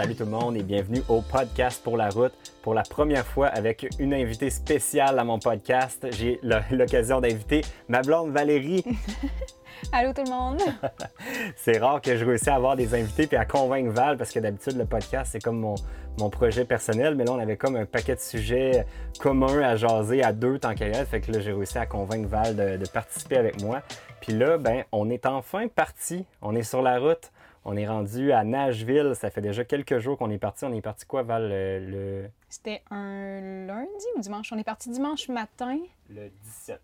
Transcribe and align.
Salut 0.00 0.14
tout 0.14 0.24
le 0.24 0.30
monde 0.30 0.56
et 0.56 0.62
bienvenue 0.62 1.02
au 1.10 1.20
podcast 1.20 1.84
pour 1.84 1.98
la 1.98 2.08
route. 2.08 2.32
Pour 2.62 2.72
la 2.72 2.84
première 2.84 3.26
fois 3.26 3.48
avec 3.48 3.86
une 3.98 4.14
invitée 4.14 4.48
spéciale 4.48 5.18
à 5.18 5.24
mon 5.24 5.38
podcast, 5.38 6.06
j'ai 6.12 6.40
l'occasion 6.70 7.20
d'inviter 7.20 7.60
ma 7.86 8.00
blonde 8.00 8.30
Valérie. 8.30 8.82
Allô 9.92 10.14
tout 10.14 10.22
le 10.24 10.30
monde! 10.30 10.62
c'est 11.56 11.76
rare 11.76 12.00
que 12.00 12.16
je 12.16 12.24
réussisse 12.24 12.48
à 12.48 12.54
avoir 12.54 12.76
des 12.76 12.94
invités 12.94 13.26
puis 13.26 13.36
à 13.36 13.44
convaincre 13.44 13.92
Val 13.92 14.16
parce 14.16 14.32
que 14.32 14.38
d'habitude 14.38 14.78
le 14.78 14.86
podcast 14.86 15.32
c'est 15.32 15.42
comme 15.42 15.60
mon, 15.60 15.74
mon, 16.18 16.30
projet 16.30 16.64
personnel, 16.64 17.14
mais 17.14 17.26
là 17.26 17.32
on 17.32 17.38
avait 17.38 17.58
comme 17.58 17.76
un 17.76 17.84
paquet 17.84 18.14
de 18.14 18.20
sujets 18.20 18.86
communs 19.18 19.60
à 19.60 19.76
jaser 19.76 20.22
à 20.22 20.32
deux 20.32 20.58
tant 20.58 20.74
qu'à 20.74 20.90
Fait 21.04 21.20
que 21.20 21.30
là 21.30 21.40
j'ai 21.40 21.52
réussi 21.52 21.76
à 21.76 21.84
convaincre 21.84 22.26
Val 22.26 22.56
de, 22.56 22.78
de, 22.78 22.88
participer 22.88 23.36
avec 23.36 23.60
moi. 23.60 23.82
Puis 24.22 24.32
là, 24.32 24.58
ben, 24.58 24.84
on 24.92 25.10
est 25.10 25.26
enfin 25.26 25.68
parti. 25.68 26.24
On 26.42 26.54
est 26.54 26.62
sur 26.62 26.82
la 26.82 26.98
route. 26.98 27.30
On 27.64 27.76
est 27.76 27.86
rendu 27.86 28.32
à 28.32 28.44
Nashville. 28.44 29.12
Ça 29.14 29.30
fait 29.30 29.40
déjà 29.40 29.64
quelques 29.64 29.98
jours 29.98 30.16
qu'on 30.16 30.30
est 30.30 30.38
parti. 30.38 30.64
On 30.64 30.72
est 30.72 30.80
parti 30.80 31.04
quoi, 31.06 31.22
Val? 31.22 31.48
Le... 31.48 32.30
C'était 32.48 32.82
un 32.90 33.66
lundi 33.66 34.06
ou 34.16 34.20
dimanche? 34.20 34.52
On 34.52 34.58
est 34.58 34.64
parti 34.64 34.90
dimanche 34.90 35.28
matin. 35.28 35.78
Le 36.08 36.30
17. 36.44 36.80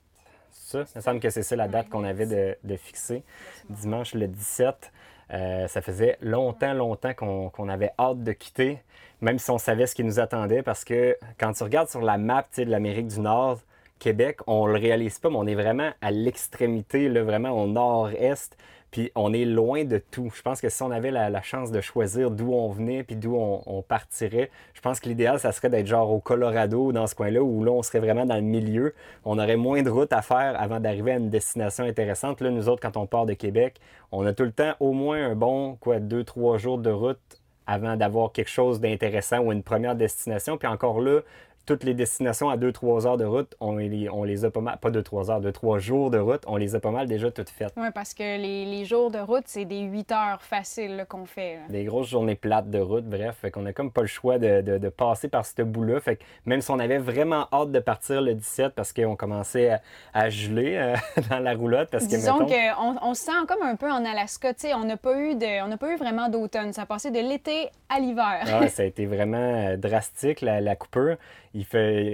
Ça, 0.50 0.84
il 0.94 0.98
me 0.98 1.02
semble 1.02 1.20
que 1.20 1.30
c'est 1.30 1.42
ça 1.42 1.56
la 1.56 1.68
date 1.68 1.88
qu'on 1.88 2.04
avait 2.04 2.26
de, 2.26 2.56
de 2.64 2.76
fixer. 2.76 3.22
Dimanche 3.70 4.14
le 4.14 4.26
17. 4.26 4.92
Euh, 5.32 5.66
ça 5.66 5.80
faisait 5.82 6.18
longtemps, 6.20 6.72
longtemps 6.72 7.14
qu'on 7.14 7.68
avait 7.68 7.90
hâte 7.98 8.22
de 8.22 8.32
quitter, 8.32 8.78
même 9.20 9.38
si 9.38 9.50
on 9.50 9.58
savait 9.58 9.86
ce 9.86 9.94
qui 9.94 10.04
nous 10.04 10.20
attendait, 10.20 10.62
parce 10.62 10.84
que 10.84 11.16
quand 11.38 11.52
tu 11.52 11.64
regardes 11.64 11.88
sur 11.88 12.00
la 12.00 12.16
map 12.16 12.46
de 12.56 12.62
l'Amérique 12.62 13.08
du 13.08 13.20
Nord, 13.20 13.58
Québec, 13.98 14.38
on 14.46 14.66
le 14.66 14.78
réalise 14.78 15.18
pas, 15.18 15.30
mais 15.30 15.36
on 15.36 15.46
est 15.46 15.54
vraiment 15.54 15.90
à 16.00 16.10
l'extrémité, 16.10 17.08
vraiment 17.08 17.50
au 17.50 17.66
nord-est. 17.66 18.56
Puis 18.90 19.10
on 19.14 19.32
est 19.32 19.44
loin 19.44 19.84
de 19.84 19.98
tout. 19.98 20.30
Je 20.34 20.42
pense 20.42 20.60
que 20.60 20.68
si 20.68 20.82
on 20.82 20.90
avait 20.90 21.10
la, 21.10 21.42
chance 21.42 21.70
de 21.70 21.80
choisir 21.80 22.30
d'où 22.30 22.52
on 22.52 22.70
venait 22.70 23.02
puis 23.02 23.16
d'où 23.16 23.36
on, 23.36 23.82
partirait, 23.82 24.50
je 24.74 24.80
pense 24.80 25.00
que 25.00 25.08
l'idéal, 25.08 25.38
ça 25.38 25.52
serait 25.52 25.68
d'être 25.68 25.86
genre 25.86 26.10
au 26.10 26.20
Colorado, 26.20 26.92
dans 26.92 27.06
ce 27.06 27.14
coin-là, 27.14 27.42
où 27.42 27.64
là, 27.64 27.72
on 27.72 27.82
serait 27.82 27.98
vraiment 27.98 28.26
dans 28.26 28.36
le 28.36 28.42
milieu. 28.42 28.94
On 29.24 29.38
aurait 29.38 29.56
moins 29.56 29.82
de 29.82 29.90
route 29.90 30.12
à 30.12 30.22
faire 30.22 30.60
avant 30.60 30.80
d'arriver 30.80 31.12
à 31.12 31.16
une 31.16 31.30
destination 31.30 31.84
intéressante. 31.84 32.40
Là, 32.40 32.50
nous 32.50 32.68
autres, 32.68 32.80
quand 32.80 32.96
on 32.96 33.06
part 33.06 33.26
de 33.26 33.34
Québec, 33.34 33.80
on 34.12 34.24
a 34.24 34.32
tout 34.32 34.44
le 34.44 34.52
temps 34.52 34.74
au 34.80 34.92
moins 34.92 35.30
un 35.30 35.34
bon, 35.34 35.76
quoi, 35.76 36.00
deux, 36.00 36.24
trois 36.24 36.58
jours 36.58 36.78
de 36.78 36.90
route 36.90 37.18
avant 37.66 37.96
d'avoir 37.96 38.32
quelque 38.32 38.50
chose 38.50 38.80
d'intéressant 38.80 39.40
ou 39.40 39.52
une 39.52 39.62
première 39.62 39.96
destination. 39.96 40.56
Puis 40.56 40.68
encore 40.68 41.00
là, 41.00 41.20
toutes 41.66 41.84
les 41.84 41.94
destinations 41.94 42.48
à 42.48 42.56
2-3 42.56 43.06
heures 43.06 43.16
de 43.16 43.24
route, 43.24 43.54
on 43.60 43.76
les, 43.76 44.08
on 44.08 44.24
les 44.24 44.44
a 44.44 44.50
pas 44.50 44.60
mal, 44.60 44.78
pas 44.78 44.90
2-3 44.90 45.30
heures, 45.30 45.40
2-3 45.40 45.78
jours 45.80 46.10
de 46.10 46.18
route, 46.18 46.42
on 46.46 46.56
les 46.56 46.74
a 46.74 46.80
pas 46.80 46.92
mal 46.92 47.08
déjà 47.08 47.30
toutes 47.30 47.50
faites. 47.50 47.72
Oui, 47.76 47.88
parce 47.94 48.14
que 48.14 48.22
les, 48.22 48.64
les, 48.64 48.84
jours 48.84 49.10
de 49.10 49.18
route, 49.18 49.44
c'est 49.46 49.64
des 49.64 49.80
8 49.80 50.12
heures 50.12 50.42
faciles 50.42 51.04
qu'on 51.08 51.26
fait. 51.26 51.58
Des 51.68 51.84
grosses 51.84 52.08
journées 52.08 52.36
plates 52.36 52.70
de 52.70 52.78
route, 52.78 53.04
bref. 53.04 53.36
Fait 53.40 53.50
qu'on 53.50 53.66
a 53.66 53.72
comme 53.72 53.90
pas 53.90 54.02
le 54.02 54.06
choix 54.06 54.38
de, 54.38 54.60
de, 54.60 54.78
de 54.78 54.88
passer 54.88 55.28
par 55.28 55.44
ce 55.44 55.62
bout-là. 55.62 56.00
Fait 56.00 56.16
que 56.16 56.24
même 56.46 56.60
si 56.60 56.70
on 56.70 56.78
avait 56.78 56.98
vraiment 56.98 57.48
hâte 57.52 57.72
de 57.72 57.80
partir 57.80 58.22
le 58.22 58.34
17 58.34 58.74
parce 58.74 58.92
qu'on 58.92 59.16
commençait 59.16 59.70
à, 59.70 59.80
à 60.14 60.30
geler 60.30 60.76
euh, 60.76 60.96
dans 61.30 61.40
la 61.40 61.54
roulotte. 61.54 61.90
Parce 61.90 62.06
Disons 62.06 62.46
qu'on 62.46 62.96
on 63.02 63.14
se 63.14 63.24
sent 63.24 63.32
comme 63.48 63.62
un 63.62 63.76
peu 63.76 63.90
en 63.90 64.04
Alaska. 64.04 64.52
sais, 64.56 64.72
on 64.74 64.84
n'a 64.84 64.96
pas, 64.96 65.18
eu 65.18 65.34
de, 65.34 65.64
on 65.64 65.76
pas 65.76 65.92
eu 65.92 65.96
vraiment 65.96 66.28
d'automne. 66.28 66.72
Ça 66.72 66.82
a 66.82 66.86
passé 66.86 67.10
de 67.10 67.18
l'été 67.18 67.70
à 67.88 67.98
l'hiver. 67.98 68.40
ah, 68.46 68.68
ça 68.68 68.82
a 68.82 68.86
été 68.86 69.06
vraiment 69.06 69.36
euh, 69.36 69.76
drastique, 69.76 70.40
la, 70.42 70.60
la 70.60 70.76
coupure. 70.76 71.16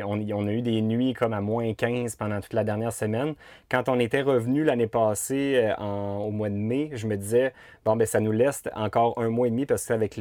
On, 0.04 0.46
a 0.46 0.52
eu 0.52 0.62
des 0.62 0.80
nuits 0.82 1.14
comme 1.14 1.32
à 1.32 1.40
moins 1.40 1.72
15 1.74 2.16
pendant 2.16 2.40
toute 2.40 2.52
la 2.52 2.64
dernière 2.64 2.92
semaine. 2.92 3.34
Quand 3.68 3.88
on 3.88 3.98
était 3.98 4.22
revenu 4.22 4.62
l'année 4.62 4.86
passée, 4.86 5.60
euh, 5.62 5.74
au 5.80 6.30
mois 6.30 6.48
de 6.48 6.54
mai, 6.54 6.90
je 6.92 7.06
me 7.06 7.16
disais, 7.16 7.52
bon, 7.84 7.96
ben 7.96 8.06
ça 8.06 8.20
nous 8.20 8.32
laisse 8.32 8.62
encore 8.74 9.14
un 9.16 9.30
mois 9.30 9.48
et 9.48 9.50
demi 9.50 9.66
parce 9.66 9.86
qu'avec 9.86 10.16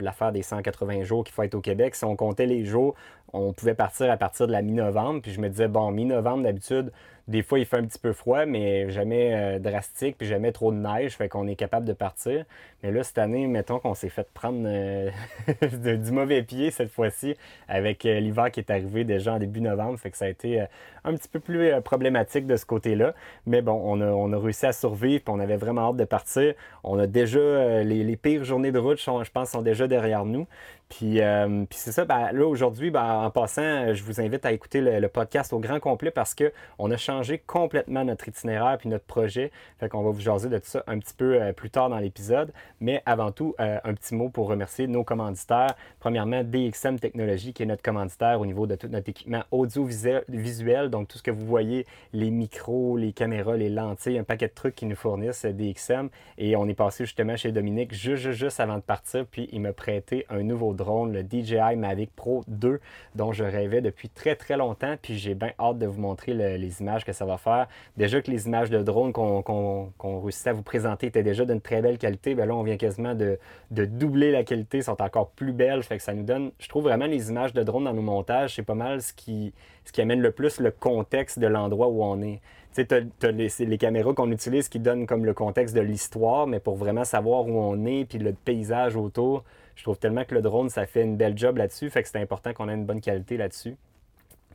l'affaire 0.00 0.32
des 0.32 0.42
180 0.42 1.04
jours 1.04 1.22
qu'il 1.22 1.34
faut 1.34 1.42
être 1.42 1.54
au 1.54 1.60
Québec, 1.60 1.94
si 1.94 2.04
on 2.04 2.16
comptait 2.16 2.46
les 2.46 2.64
jours, 2.64 2.94
on 3.32 3.52
pouvait 3.52 3.74
partir 3.74 4.10
à 4.10 4.16
partir 4.16 4.46
de 4.46 4.52
la 4.52 4.62
mi-novembre. 4.62 5.20
Puis 5.22 5.32
je 5.32 5.40
me 5.40 5.48
disais, 5.48 5.68
bon, 5.68 5.90
mi-novembre, 5.90 6.44
d'habitude, 6.44 6.92
des 7.28 7.42
fois, 7.42 7.58
il 7.58 7.66
fait 7.66 7.78
un 7.78 7.84
petit 7.84 7.98
peu 7.98 8.12
froid, 8.12 8.46
mais 8.46 8.88
jamais 8.90 9.34
euh, 9.34 9.58
drastique, 9.58 10.16
puis 10.16 10.28
jamais 10.28 10.52
trop 10.52 10.70
de 10.70 10.76
neige, 10.76 11.16
fait 11.16 11.28
qu'on 11.28 11.48
est 11.48 11.56
capable 11.56 11.84
de 11.84 11.92
partir. 11.92 12.44
Mais 12.82 12.92
là, 12.92 13.02
cette 13.02 13.18
année, 13.18 13.48
mettons 13.48 13.80
qu'on 13.80 13.94
s'est 13.94 14.10
fait 14.10 14.28
prendre 14.32 14.62
euh, 14.64 15.10
du 15.96 16.12
mauvais 16.12 16.44
pied 16.44 16.70
cette 16.70 16.90
fois-ci 16.90 17.34
avec 17.66 18.06
euh, 18.06 18.20
l'hiver 18.20 18.52
qui 18.52 18.60
est 18.60 18.70
arrivé 18.70 19.02
déjà 19.02 19.34
en 19.34 19.38
début 19.40 19.60
novembre, 19.60 19.98
fait 19.98 20.12
que 20.12 20.16
ça 20.16 20.26
a 20.26 20.28
été 20.28 20.64
un 21.04 21.14
petit 21.14 21.28
peu 21.28 21.40
plus 21.40 21.72
problématique 21.82 22.46
de 22.46 22.56
ce 22.56 22.64
côté-là. 22.64 23.12
Mais 23.44 23.60
bon, 23.60 23.80
on 23.84 24.00
a, 24.00 24.06
on 24.06 24.32
a 24.32 24.38
réussi 24.38 24.66
à 24.66 24.72
survivre, 24.72 25.24
puis 25.24 25.34
on 25.34 25.40
avait 25.40 25.56
vraiment 25.56 25.90
hâte 25.90 25.96
de 25.96 26.04
partir. 26.04 26.54
On 26.84 26.96
a 26.98 27.08
déjà, 27.08 27.82
les, 27.82 28.04
les, 28.04 28.16
pires 28.16 28.44
journées 28.44 28.72
de 28.72 28.78
route, 28.78 29.00
je 29.00 29.30
pense, 29.30 29.50
sont 29.50 29.62
déjà 29.62 29.88
derrière 29.88 30.24
nous. 30.24 30.46
Puis, 30.88 31.20
puis 31.68 31.78
c'est 31.78 31.92
ça, 31.92 32.04
ben, 32.04 32.32
là, 32.32 32.46
aujourd'hui, 32.46 32.90
ben, 32.90 33.24
en 33.24 33.30
passant, 33.30 33.92
je 33.92 34.02
vous 34.04 34.20
invite 34.20 34.46
à 34.46 34.52
écouter 34.52 34.80
le, 34.80 35.08
podcast 35.08 35.52
au 35.52 35.58
grand 35.58 35.80
complet 35.80 36.10
parce 36.10 36.34
que 36.34 36.52
on 36.78 36.90
a 36.90 36.96
changé 36.96 37.38
complètement 37.38 38.04
notre 38.04 38.28
itinéraire 38.28 38.76
puis 38.78 38.88
notre 38.88 39.04
projet. 39.04 39.50
Fait 39.78 39.88
qu'on 39.88 40.02
va 40.02 40.10
vous 40.10 40.20
jaser 40.20 40.48
de 40.48 40.58
tout 40.58 40.66
ça 40.66 40.84
un 40.86 40.98
petit 40.98 41.14
peu 41.14 41.40
euh, 41.40 41.52
plus 41.52 41.70
tard 41.70 41.88
dans 41.88 41.98
l'épisode. 41.98 42.52
Mais 42.80 43.02
avant 43.06 43.32
tout, 43.32 43.54
euh, 43.60 43.78
un 43.84 43.94
petit 43.94 44.14
mot 44.14 44.28
pour 44.28 44.48
remercier 44.48 44.86
nos 44.86 45.04
commanditaires. 45.04 45.74
Premièrement, 46.00 46.42
DXM 46.44 46.98
Technologies, 46.98 47.52
qui 47.52 47.62
est 47.62 47.66
notre 47.66 47.82
commanditaire 47.82 48.40
au 48.40 48.46
niveau 48.46 48.66
de 48.66 48.74
tout 48.74 48.88
notre 48.88 49.08
équipement 49.08 49.42
audiovisuel. 49.50 50.90
Donc, 50.90 51.08
tout 51.08 51.18
ce 51.18 51.22
que 51.22 51.30
vous 51.30 51.46
voyez, 51.46 51.86
les 52.12 52.30
micros, 52.30 52.96
les 52.96 53.12
caméras, 53.12 53.56
les 53.56 53.70
lentilles, 53.70 54.18
un 54.18 54.24
paquet 54.24 54.48
de 54.48 54.54
trucs 54.54 54.74
qui 54.74 54.86
nous 54.86 54.96
fournissent 54.96 55.44
euh, 55.44 55.52
DXM. 55.52 56.08
Et 56.38 56.56
on 56.56 56.66
est 56.68 56.74
passé 56.74 57.04
justement 57.04 57.36
chez 57.36 57.52
Dominique 57.52 57.92
juste, 57.94 58.30
juste 58.32 58.60
avant 58.60 58.76
de 58.76 58.82
partir. 58.82 59.26
Puis, 59.26 59.48
il 59.52 59.60
m'a 59.60 59.72
prêté 59.72 60.26
un 60.28 60.42
nouveau 60.42 60.74
drone, 60.76 61.12
le 61.12 61.22
DJI 61.22 61.76
Mavic 61.76 62.10
Pro 62.14 62.44
2, 62.48 62.80
dont 63.14 63.32
je 63.32 63.44
rêvais 63.44 63.80
depuis 63.80 64.08
très, 64.08 64.36
très 64.36 64.56
longtemps. 64.56 64.96
Puis, 65.00 65.16
j'ai 65.18 65.34
bien 65.34 65.52
hâte 65.58 65.78
de 65.78 65.86
vous 65.86 66.00
montrer 66.00 66.34
les 66.34 66.80
images 66.80 67.04
que 67.04 67.12
ça 67.12 67.24
va 67.24 67.38
faire. 67.38 67.66
Déjà 67.96 68.20
que 68.20 68.30
les 68.30 68.46
images 68.46 68.70
de 68.70 68.82
drone 68.82 69.12
qu'on 69.12 69.92
qu 69.98 70.06
réussit 70.06 70.46
à 70.46 70.52
vous 70.52 70.62
présenter 70.62 71.06
étaient 71.06 71.22
déjà 71.22 71.44
d'une 71.44 71.60
très 71.60 71.82
belle 71.82 71.98
qualité, 71.98 72.34
bien 72.34 72.46
là, 72.46 72.54
on 72.54 72.62
vient 72.62 72.76
quasiment 72.76 73.14
de, 73.14 73.38
doubler 73.70 74.30
la 74.30 74.44
qualité, 74.44 74.82
sont 74.82 75.00
encore 75.02 75.30
plus 75.30 75.52
belles. 75.52 75.82
Fait 75.82 75.96
que 75.96 76.02
ça 76.02 76.14
nous 76.14 76.24
donne, 76.24 76.52
je 76.58 76.68
trouve 76.68 76.84
vraiment 76.84 77.06
les 77.06 77.30
images 77.30 77.52
de 77.52 77.62
drone 77.62 77.84
dans 77.84 77.94
nos 77.94 78.02
montages, 78.02 78.54
c'est 78.54 78.62
pas 78.62 78.74
mal 78.74 79.02
ce 79.02 79.12
qui, 79.12 79.52
amène 79.98 80.20
le 80.20 80.30
plus 80.30 80.60
le 80.60 80.70
contexte 80.70 81.38
de 81.38 81.46
l'endroit 81.46 81.88
où 81.88 82.02
on 82.02 82.20
est. 82.22 82.40
Tu 82.74 82.82
sais, 82.82 83.04
as, 83.22 83.30
les, 83.30 83.48
les, 83.58 83.78
caméras 83.78 84.12
qu'on 84.12 84.30
utilise 84.30 84.68
qui 84.68 84.78
donnent 84.78 85.06
comme 85.06 85.24
le 85.24 85.32
contexte 85.32 85.74
de 85.74 85.80
l'histoire, 85.80 86.46
mais 86.46 86.60
pour 86.60 86.76
vraiment 86.76 87.04
savoir 87.04 87.46
où 87.46 87.58
on 87.58 87.86
est, 87.86 88.04
puis 88.04 88.18
le 88.18 88.34
paysage 88.34 88.96
autour, 88.96 89.44
je 89.76 89.82
trouve 89.82 89.98
tellement 89.98 90.24
que 90.24 90.34
le 90.34 90.42
drone, 90.42 90.70
ça 90.70 90.86
fait 90.86 91.02
une 91.02 91.16
belle 91.16 91.38
job 91.38 91.58
là-dessus, 91.58 91.90
fait 91.90 92.02
que 92.02 92.08
c'est 92.08 92.20
important 92.20 92.52
qu'on 92.52 92.68
ait 92.68 92.74
une 92.74 92.86
bonne 92.86 93.00
qualité 93.00 93.36
là-dessus. 93.36 93.76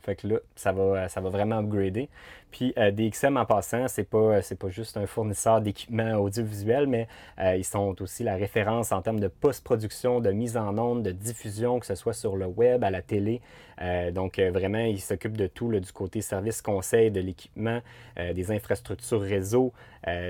Fait 0.02 0.16
que 0.16 0.26
là, 0.26 0.38
ça 0.56 0.72
va, 0.72 1.08
ça 1.08 1.20
va 1.20 1.30
vraiment 1.30 1.58
upgrader. 1.58 2.08
Puis 2.52 2.74
euh, 2.76 2.90
DXM 2.90 3.38
en 3.38 3.46
passant, 3.46 3.88
c'est 3.88 4.04
pas 4.04 4.42
c'est 4.42 4.58
pas 4.58 4.68
juste 4.68 4.98
un 4.98 5.06
fournisseur 5.06 5.62
d'équipements 5.62 6.16
audiovisuels, 6.16 6.86
mais 6.86 7.08
euh, 7.40 7.56
ils 7.56 7.64
sont 7.64 8.00
aussi 8.02 8.22
la 8.22 8.36
référence 8.36 8.92
en 8.92 9.00
termes 9.00 9.20
de 9.20 9.28
post-production, 9.28 10.20
de 10.20 10.30
mise 10.30 10.58
en 10.58 10.76
onde, 10.76 11.02
de 11.02 11.12
diffusion, 11.12 11.80
que 11.80 11.86
ce 11.86 11.94
soit 11.94 12.12
sur 12.12 12.36
le 12.36 12.46
web, 12.46 12.84
à 12.84 12.90
la 12.90 13.00
télé. 13.00 13.40
Euh, 13.80 14.10
donc 14.10 14.38
vraiment, 14.38 14.84
ils 14.84 15.00
s'occupent 15.00 15.36
de 15.36 15.46
tout 15.46 15.72
du 15.72 15.92
côté 15.92 16.20
service 16.20 16.60
conseil, 16.60 17.10
de 17.10 17.20
l'équipement, 17.20 17.80
des 18.16 18.50
infrastructures 18.52 19.22
réseau, 19.22 19.72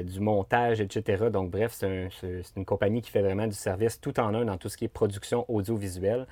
du 0.05 0.21
montage, 0.21 0.81
etc. 0.81 1.25
Donc 1.33 1.51
bref, 1.51 1.73
c'est 1.73 2.57
une 2.57 2.65
compagnie 2.65 3.03
qui 3.03 3.11
fait 3.11 3.23
vraiment 3.23 3.49
du 3.49 3.55
service 3.55 4.01
tout 4.01 4.21
en 4.21 4.33
un 4.35 4.45
dans 4.45 4.57
tout 4.57 4.69
ce 4.69 4.77
qui 4.77 4.85
est 4.85 4.89
production 4.89 5.45
audiovisuelle. 5.49 6.27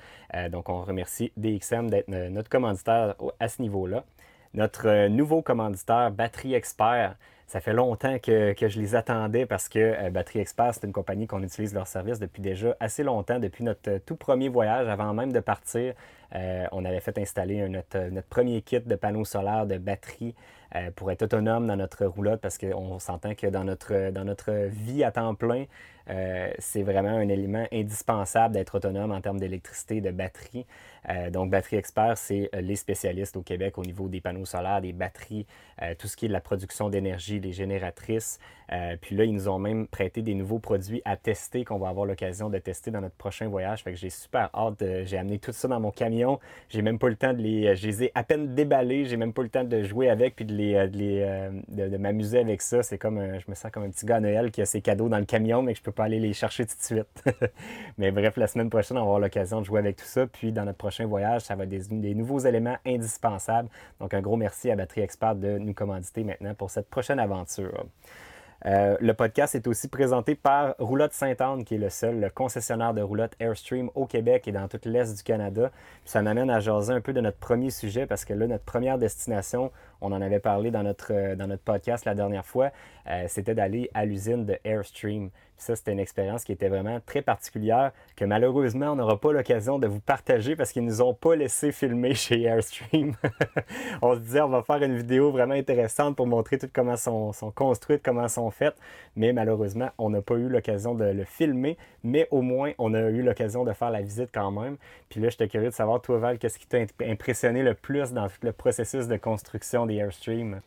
donc 0.49 0.69
on 0.69 0.81
remercie 0.83 1.33
DXM 1.35 1.89
d'être 1.89 2.07
notre 2.07 2.49
commanditaire 2.49 3.15
à 3.39 3.47
ce 3.49 3.61
niveau-là. 3.61 4.05
Notre 4.53 4.87
euh, 4.87 5.09
nouveau 5.09 5.41
commanditaire, 5.41 6.11
Batterie 6.11 6.55
Expert, 6.55 7.15
ça 7.47 7.61
fait 7.61 7.71
longtemps 7.71 8.17
que, 8.19 8.51
que, 8.51 8.67
je 8.67 8.79
les 8.79 8.95
attendais 8.95 9.45
parce 9.45 9.69
que 9.69 9.79
euh, 9.79 10.09
Batterie 10.09 10.39
Expert, 10.39 10.73
c'est 10.73 10.85
une 10.85 10.91
compagnie 10.91 11.25
qu'on 11.25 11.41
utilise 11.41 11.73
leur 11.73 11.87
service 11.87 12.19
depuis 12.19 12.41
déjà 12.41 12.75
assez 12.81 13.03
longtemps, 13.03 13.39
depuis 13.39 13.63
notre 13.63 13.89
euh, 13.89 13.99
tout 14.05 14.17
premier 14.17 14.49
voyage, 14.49 14.89
avant 14.89 15.13
même 15.13 15.31
de 15.31 15.39
partir. 15.39 15.93
on 16.71 16.85
avait 16.85 16.99
fait 16.99 17.17
installer 17.17 17.67
notre, 17.69 18.09
notre, 18.09 18.27
premier 18.27 18.61
kit 18.61 18.79
de 18.79 18.95
panneaux 18.95 19.25
solaires, 19.25 19.65
de 19.65 19.77
batterie 19.77 20.33
pour 20.95 21.11
être 21.11 21.23
autonome 21.23 21.67
dans 21.67 21.75
notre 21.75 22.05
roulotte 22.05 22.39
parce 22.39 22.57
qu'on 22.57 22.99
s'entend 22.99 23.35
que 23.35 23.47
dans 23.47 23.65
notre, 23.65 24.11
dans 24.11 24.23
notre 24.23 24.69
vie 24.69 25.03
à 25.03 25.11
temps 25.11 25.35
plein, 25.35 25.65
euh, 26.09 26.51
c'est 26.59 26.83
vraiment 26.83 27.09
un 27.09 27.29
élément 27.29 27.65
indispensable 27.71 28.53
d'être 28.53 28.75
autonome 28.75 29.11
en 29.11 29.21
termes 29.21 29.39
d'électricité, 29.39 30.01
de 30.01 30.11
batterie. 30.11 30.65
Euh, 31.09 31.29
donc, 31.29 31.49
Batterie 31.49 31.77
Expert, 31.77 32.17
c'est 32.17 32.49
euh, 32.53 32.61
les 32.61 32.75
spécialistes 32.75 33.35
au 33.37 33.41
Québec 33.41 33.77
au 33.77 33.83
niveau 33.83 34.07
des 34.07 34.21
panneaux 34.21 34.45
solaires, 34.45 34.81
des 34.81 34.93
batteries, 34.93 35.45
tout 35.97 36.07
ce 36.07 36.15
qui 36.15 36.25
est 36.25 36.27
de 36.27 36.33
la 36.33 36.41
production 36.41 36.89
d'énergie, 36.89 37.39
des 37.39 37.53
génératrices. 37.53 38.39
Puis 39.01 39.15
là, 39.15 39.23
ils 39.25 39.33
nous 39.33 39.49
ont 39.49 39.57
même 39.57 39.87
prêté 39.87 40.21
des 40.21 40.35
nouveaux 40.35 40.59
produits 40.59 41.01
à 41.05 41.17
tester 41.17 41.65
qu'on 41.65 41.79
va 41.79 41.89
avoir 41.89 42.05
l'occasion 42.05 42.51
de 42.51 42.59
tester 42.59 42.91
dans 42.91 43.01
notre 43.01 43.15
prochain 43.15 43.47
voyage. 43.47 43.81
Fait 43.81 43.91
que 43.91 43.97
j'ai 43.97 44.11
super 44.11 44.51
hâte. 44.53 44.83
J'ai 45.05 45.17
amené 45.17 45.39
tout 45.39 45.51
ça 45.51 45.67
dans 45.67 45.79
mon 45.79 45.89
camion. 45.89 46.39
J'ai 46.69 46.83
même 46.83 46.99
pas 46.99 47.09
le 47.09 47.15
temps 47.15 47.33
de 47.33 47.39
les. 47.39 47.75
Je 47.75 47.87
les 47.87 48.03
ai 48.03 48.11
à 48.13 48.23
peine 48.23 48.53
déballés. 48.53 49.05
J'ai 49.05 49.17
même 49.17 49.33
pas 49.33 49.41
le 49.41 49.49
temps 49.49 49.63
de 49.63 49.81
jouer 49.81 50.07
avec 50.07 50.35
puis 50.35 50.45
de 50.45 50.53
les, 50.53 50.87
de, 51.67 51.97
m'amuser 51.97 52.37
avec 52.37 52.61
ça. 52.61 52.83
C'est 52.83 52.99
comme 52.99 53.19
je 53.39 53.49
me 53.49 53.55
sens 53.55 53.71
comme 53.71 53.83
un 53.83 53.89
petit 53.89 54.05
gars 54.05 54.17
à 54.17 54.19
Noël 54.19 54.51
qui 54.51 54.61
a 54.61 54.65
ses 54.65 54.81
cadeaux 54.81 55.09
dans 55.09 55.19
le 55.19 55.25
camion, 55.25 55.63
mais 55.63 55.73
je 55.73 55.81
peux 55.81 55.90
pas 55.91 56.05
aller 56.05 56.19
les 56.19 56.33
chercher 56.33 56.65
tout 56.65 56.75
de 56.77 56.83
suite. 56.83 57.23
mais 57.97 58.11
bref, 58.11 58.37
la 58.37 58.47
semaine 58.47 58.69
prochaine, 58.69 58.97
on 58.97 59.01
va 59.01 59.05
avoir 59.05 59.19
l'occasion 59.19 59.61
de 59.61 59.65
jouer 59.65 59.79
avec 59.79 59.97
tout 59.97 60.05
ça. 60.05 60.27
Puis 60.27 60.51
dans 60.51 60.65
notre 60.65 60.77
prochain 60.77 61.05
voyage, 61.05 61.41
ça 61.41 61.55
va 61.55 61.63
être 61.63 61.69
des, 61.69 62.15
nouveaux 62.15 62.39
éléments 62.39 62.77
indispensables. 62.85 63.69
Donc 63.99 64.13
un 64.13 64.21
gros 64.21 64.37
merci 64.37 64.71
à 64.71 64.75
Batterie 64.75 65.01
Expert 65.01 65.35
de 65.35 65.57
nous 65.57 65.73
commanditer 65.73 66.23
maintenant 66.23 66.53
pour 66.53 66.69
cette 66.69 66.89
prochaine 66.89 67.19
aventure. 67.19 67.85
Euh, 68.65 68.95
le 68.99 69.13
podcast 69.13 69.55
est 69.55 69.65
aussi 69.67 69.87
présenté 69.87 70.35
par 70.35 70.75
Roulotte 70.77 71.13
Sainte-Anne, 71.13 71.63
qui 71.63 71.75
est 71.75 71.79
le 71.79 71.89
seul 71.89 72.31
concessionnaire 72.33 72.93
de 72.93 73.01
roulotte 73.01 73.33
Airstream 73.39 73.89
au 73.95 74.05
Québec 74.05 74.47
et 74.47 74.51
dans 74.51 74.67
toute 74.67 74.85
l'Est 74.85 75.15
du 75.15 75.23
Canada. 75.23 75.71
ça 76.05 76.21
m'amène 76.21 76.49
à 76.51 76.59
jaser 76.59 76.93
un 76.93 77.01
peu 77.01 77.11
de 77.11 77.21
notre 77.21 77.39
premier 77.39 77.71
sujet 77.71 78.05
parce 78.05 78.23
que 78.23 78.33
là, 78.33 78.45
notre 78.45 78.63
première 78.63 78.99
destination, 78.99 79.71
on 80.01 80.11
en 80.11 80.21
avait 80.21 80.39
parlé 80.39 80.71
dans 80.71 80.83
notre, 80.83 81.13
euh, 81.13 81.35
dans 81.35 81.47
notre 81.47 81.63
podcast 81.63 82.05
la 82.05 82.15
dernière 82.15 82.45
fois, 82.45 82.71
euh, 83.07 83.25
c'était 83.27 83.55
d'aller 83.55 83.89
à 83.93 84.05
l'usine 84.05 84.45
de 84.45 84.57
Airstream 84.63 85.29
ça, 85.61 85.75
c'était 85.75 85.91
une 85.91 85.99
expérience 85.99 86.43
qui 86.43 86.53
était 86.53 86.69
vraiment 86.69 86.99
très 87.05 87.21
particulière, 87.21 87.91
que 88.15 88.25
malheureusement, 88.25 88.93
on 88.93 88.95
n'aura 88.95 89.19
pas 89.19 89.31
l'occasion 89.31 89.77
de 89.77 89.85
vous 89.85 89.99
partager 89.99 90.55
parce 90.55 90.71
qu'ils 90.71 90.83
ne 90.83 90.89
nous 90.89 91.03
ont 91.03 91.13
pas 91.13 91.35
laissé 91.35 91.71
filmer 91.71 92.15
chez 92.15 92.41
Airstream. 92.41 93.13
on 94.01 94.15
se 94.15 94.21
disait, 94.21 94.41
on 94.41 94.49
va 94.49 94.63
faire 94.63 94.81
une 94.81 94.97
vidéo 94.97 95.31
vraiment 95.31 95.53
intéressante 95.53 96.15
pour 96.15 96.25
montrer 96.25 96.57
tout 96.57 96.67
comment 96.73 96.97
sont, 96.97 97.31
sont 97.31 97.51
construites, 97.51 98.01
comment 98.03 98.27
sont 98.27 98.49
faites, 98.49 98.75
mais 99.15 99.33
malheureusement, 99.33 99.91
on 99.99 100.09
n'a 100.09 100.23
pas 100.23 100.33
eu 100.33 100.49
l'occasion 100.49 100.95
de 100.95 101.05
le 101.05 101.25
filmer, 101.25 101.77
mais 102.03 102.27
au 102.31 102.41
moins, 102.41 102.71
on 102.79 102.95
a 102.95 103.01
eu 103.01 103.21
l'occasion 103.21 103.63
de 103.63 103.71
faire 103.71 103.91
la 103.91 104.01
visite 104.01 104.31
quand 104.33 104.49
même. 104.49 104.77
Puis 105.09 105.21
là, 105.21 105.29
j'étais 105.29 105.47
curieux 105.47 105.69
de 105.69 105.75
savoir, 105.75 106.01
toi, 106.01 106.17
Val, 106.17 106.39
qu'est-ce 106.39 106.57
qui 106.57 106.65
t'a 106.65 106.79
impressionné 107.05 107.61
le 107.61 107.75
plus 107.75 108.13
dans 108.13 108.27
tout 108.29 108.33
le 108.41 108.51
processus 108.51 109.07
de 109.07 109.15
construction 109.15 109.85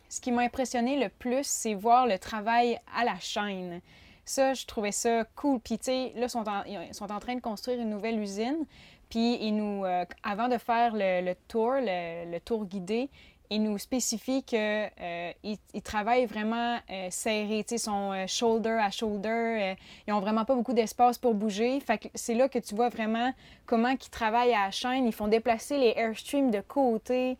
Ce 0.09 0.21
qui 0.21 0.31
m'a 0.31 0.43
impressionné 0.43 0.97
le 1.01 1.09
plus, 1.09 1.45
c'est 1.45 1.73
voir 1.73 2.07
le 2.07 2.17
travail 2.19 2.79
à 2.95 3.03
la 3.03 3.19
chaîne. 3.19 3.81
Ça, 4.25 4.55
je 4.55 4.65
trouvais 4.65 4.91
ça 4.91 5.23
cool. 5.35 5.59
Puis, 5.59 5.77
tu 5.77 5.85
sais, 5.85 6.13
là, 6.15 6.25
ils 6.67 6.93
sont 6.93 7.11
en 7.11 7.19
train 7.19 7.35
de 7.35 7.41
construire 7.41 7.79
une 7.79 7.91
nouvelle 7.91 8.19
usine. 8.19 8.65
Puis, 9.09 9.37
ils 9.39 9.55
nous, 9.55 9.85
euh, 9.85 10.03
avant 10.23 10.47
de 10.47 10.57
faire 10.57 10.93
le, 10.95 11.33
tour, 11.47 11.73
le, 11.75 12.39
tour 12.39 12.65
guidé, 12.65 13.09
ils 13.51 13.61
nous 13.61 13.77
spécifient 13.77 14.41
qu'ils 14.41 14.57
euh, 14.59 15.31
ils 15.43 15.81
travaillent 15.83 16.25
vraiment 16.25 16.79
euh, 16.89 17.07
serrés, 17.11 17.63
ils 17.69 17.79
sont 17.79 18.25
shoulder 18.25 18.79
à 18.81 18.89
shoulder, 18.89 19.75
ils 20.07 20.11
n'ont 20.11 20.19
vraiment 20.19 20.45
pas 20.45 20.55
beaucoup 20.55 20.73
d'espace 20.73 21.19
pour 21.19 21.35
bouger. 21.35 21.79
Fait 21.79 21.99
que 21.99 22.07
c'est 22.15 22.33
là 22.33 22.49
que 22.49 22.57
tu 22.57 22.73
vois 22.73 22.89
vraiment 22.89 23.31
comment 23.67 23.89
ils 23.89 24.09
travaillent 24.09 24.55
à 24.55 24.65
la 24.65 24.71
chaîne. 24.71 25.05
Ils 25.05 25.13
font 25.13 25.27
déplacer 25.27 25.77
les 25.77 25.93
airstreams 25.95 26.49
de 26.49 26.61
côté 26.61 27.37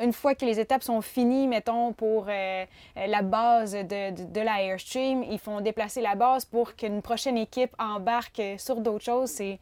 une 0.00 0.12
fois 0.12 0.34
que 0.34 0.44
les 0.44 0.58
étapes 0.58 0.82
sont 0.82 1.00
finies, 1.00 1.46
mettons, 1.46 1.92
pour 1.92 2.26
euh, 2.28 2.64
euh, 2.96 3.06
la 3.06 3.22
base 3.22 3.72
de, 3.72 4.40
la 4.40 4.62
Airstream, 4.62 5.22
ils 5.22 5.38
font 5.38 5.60
déplacer 5.60 6.00
la 6.00 6.14
base 6.14 6.44
pour 6.44 6.74
qu'une 6.74 7.02
prochaine 7.02 7.38
équipe 7.38 7.74
embarque 7.78 8.42
sur 8.58 8.80
d'autres 8.80 9.04
choses. 9.04 9.30
C'est 9.30 9.58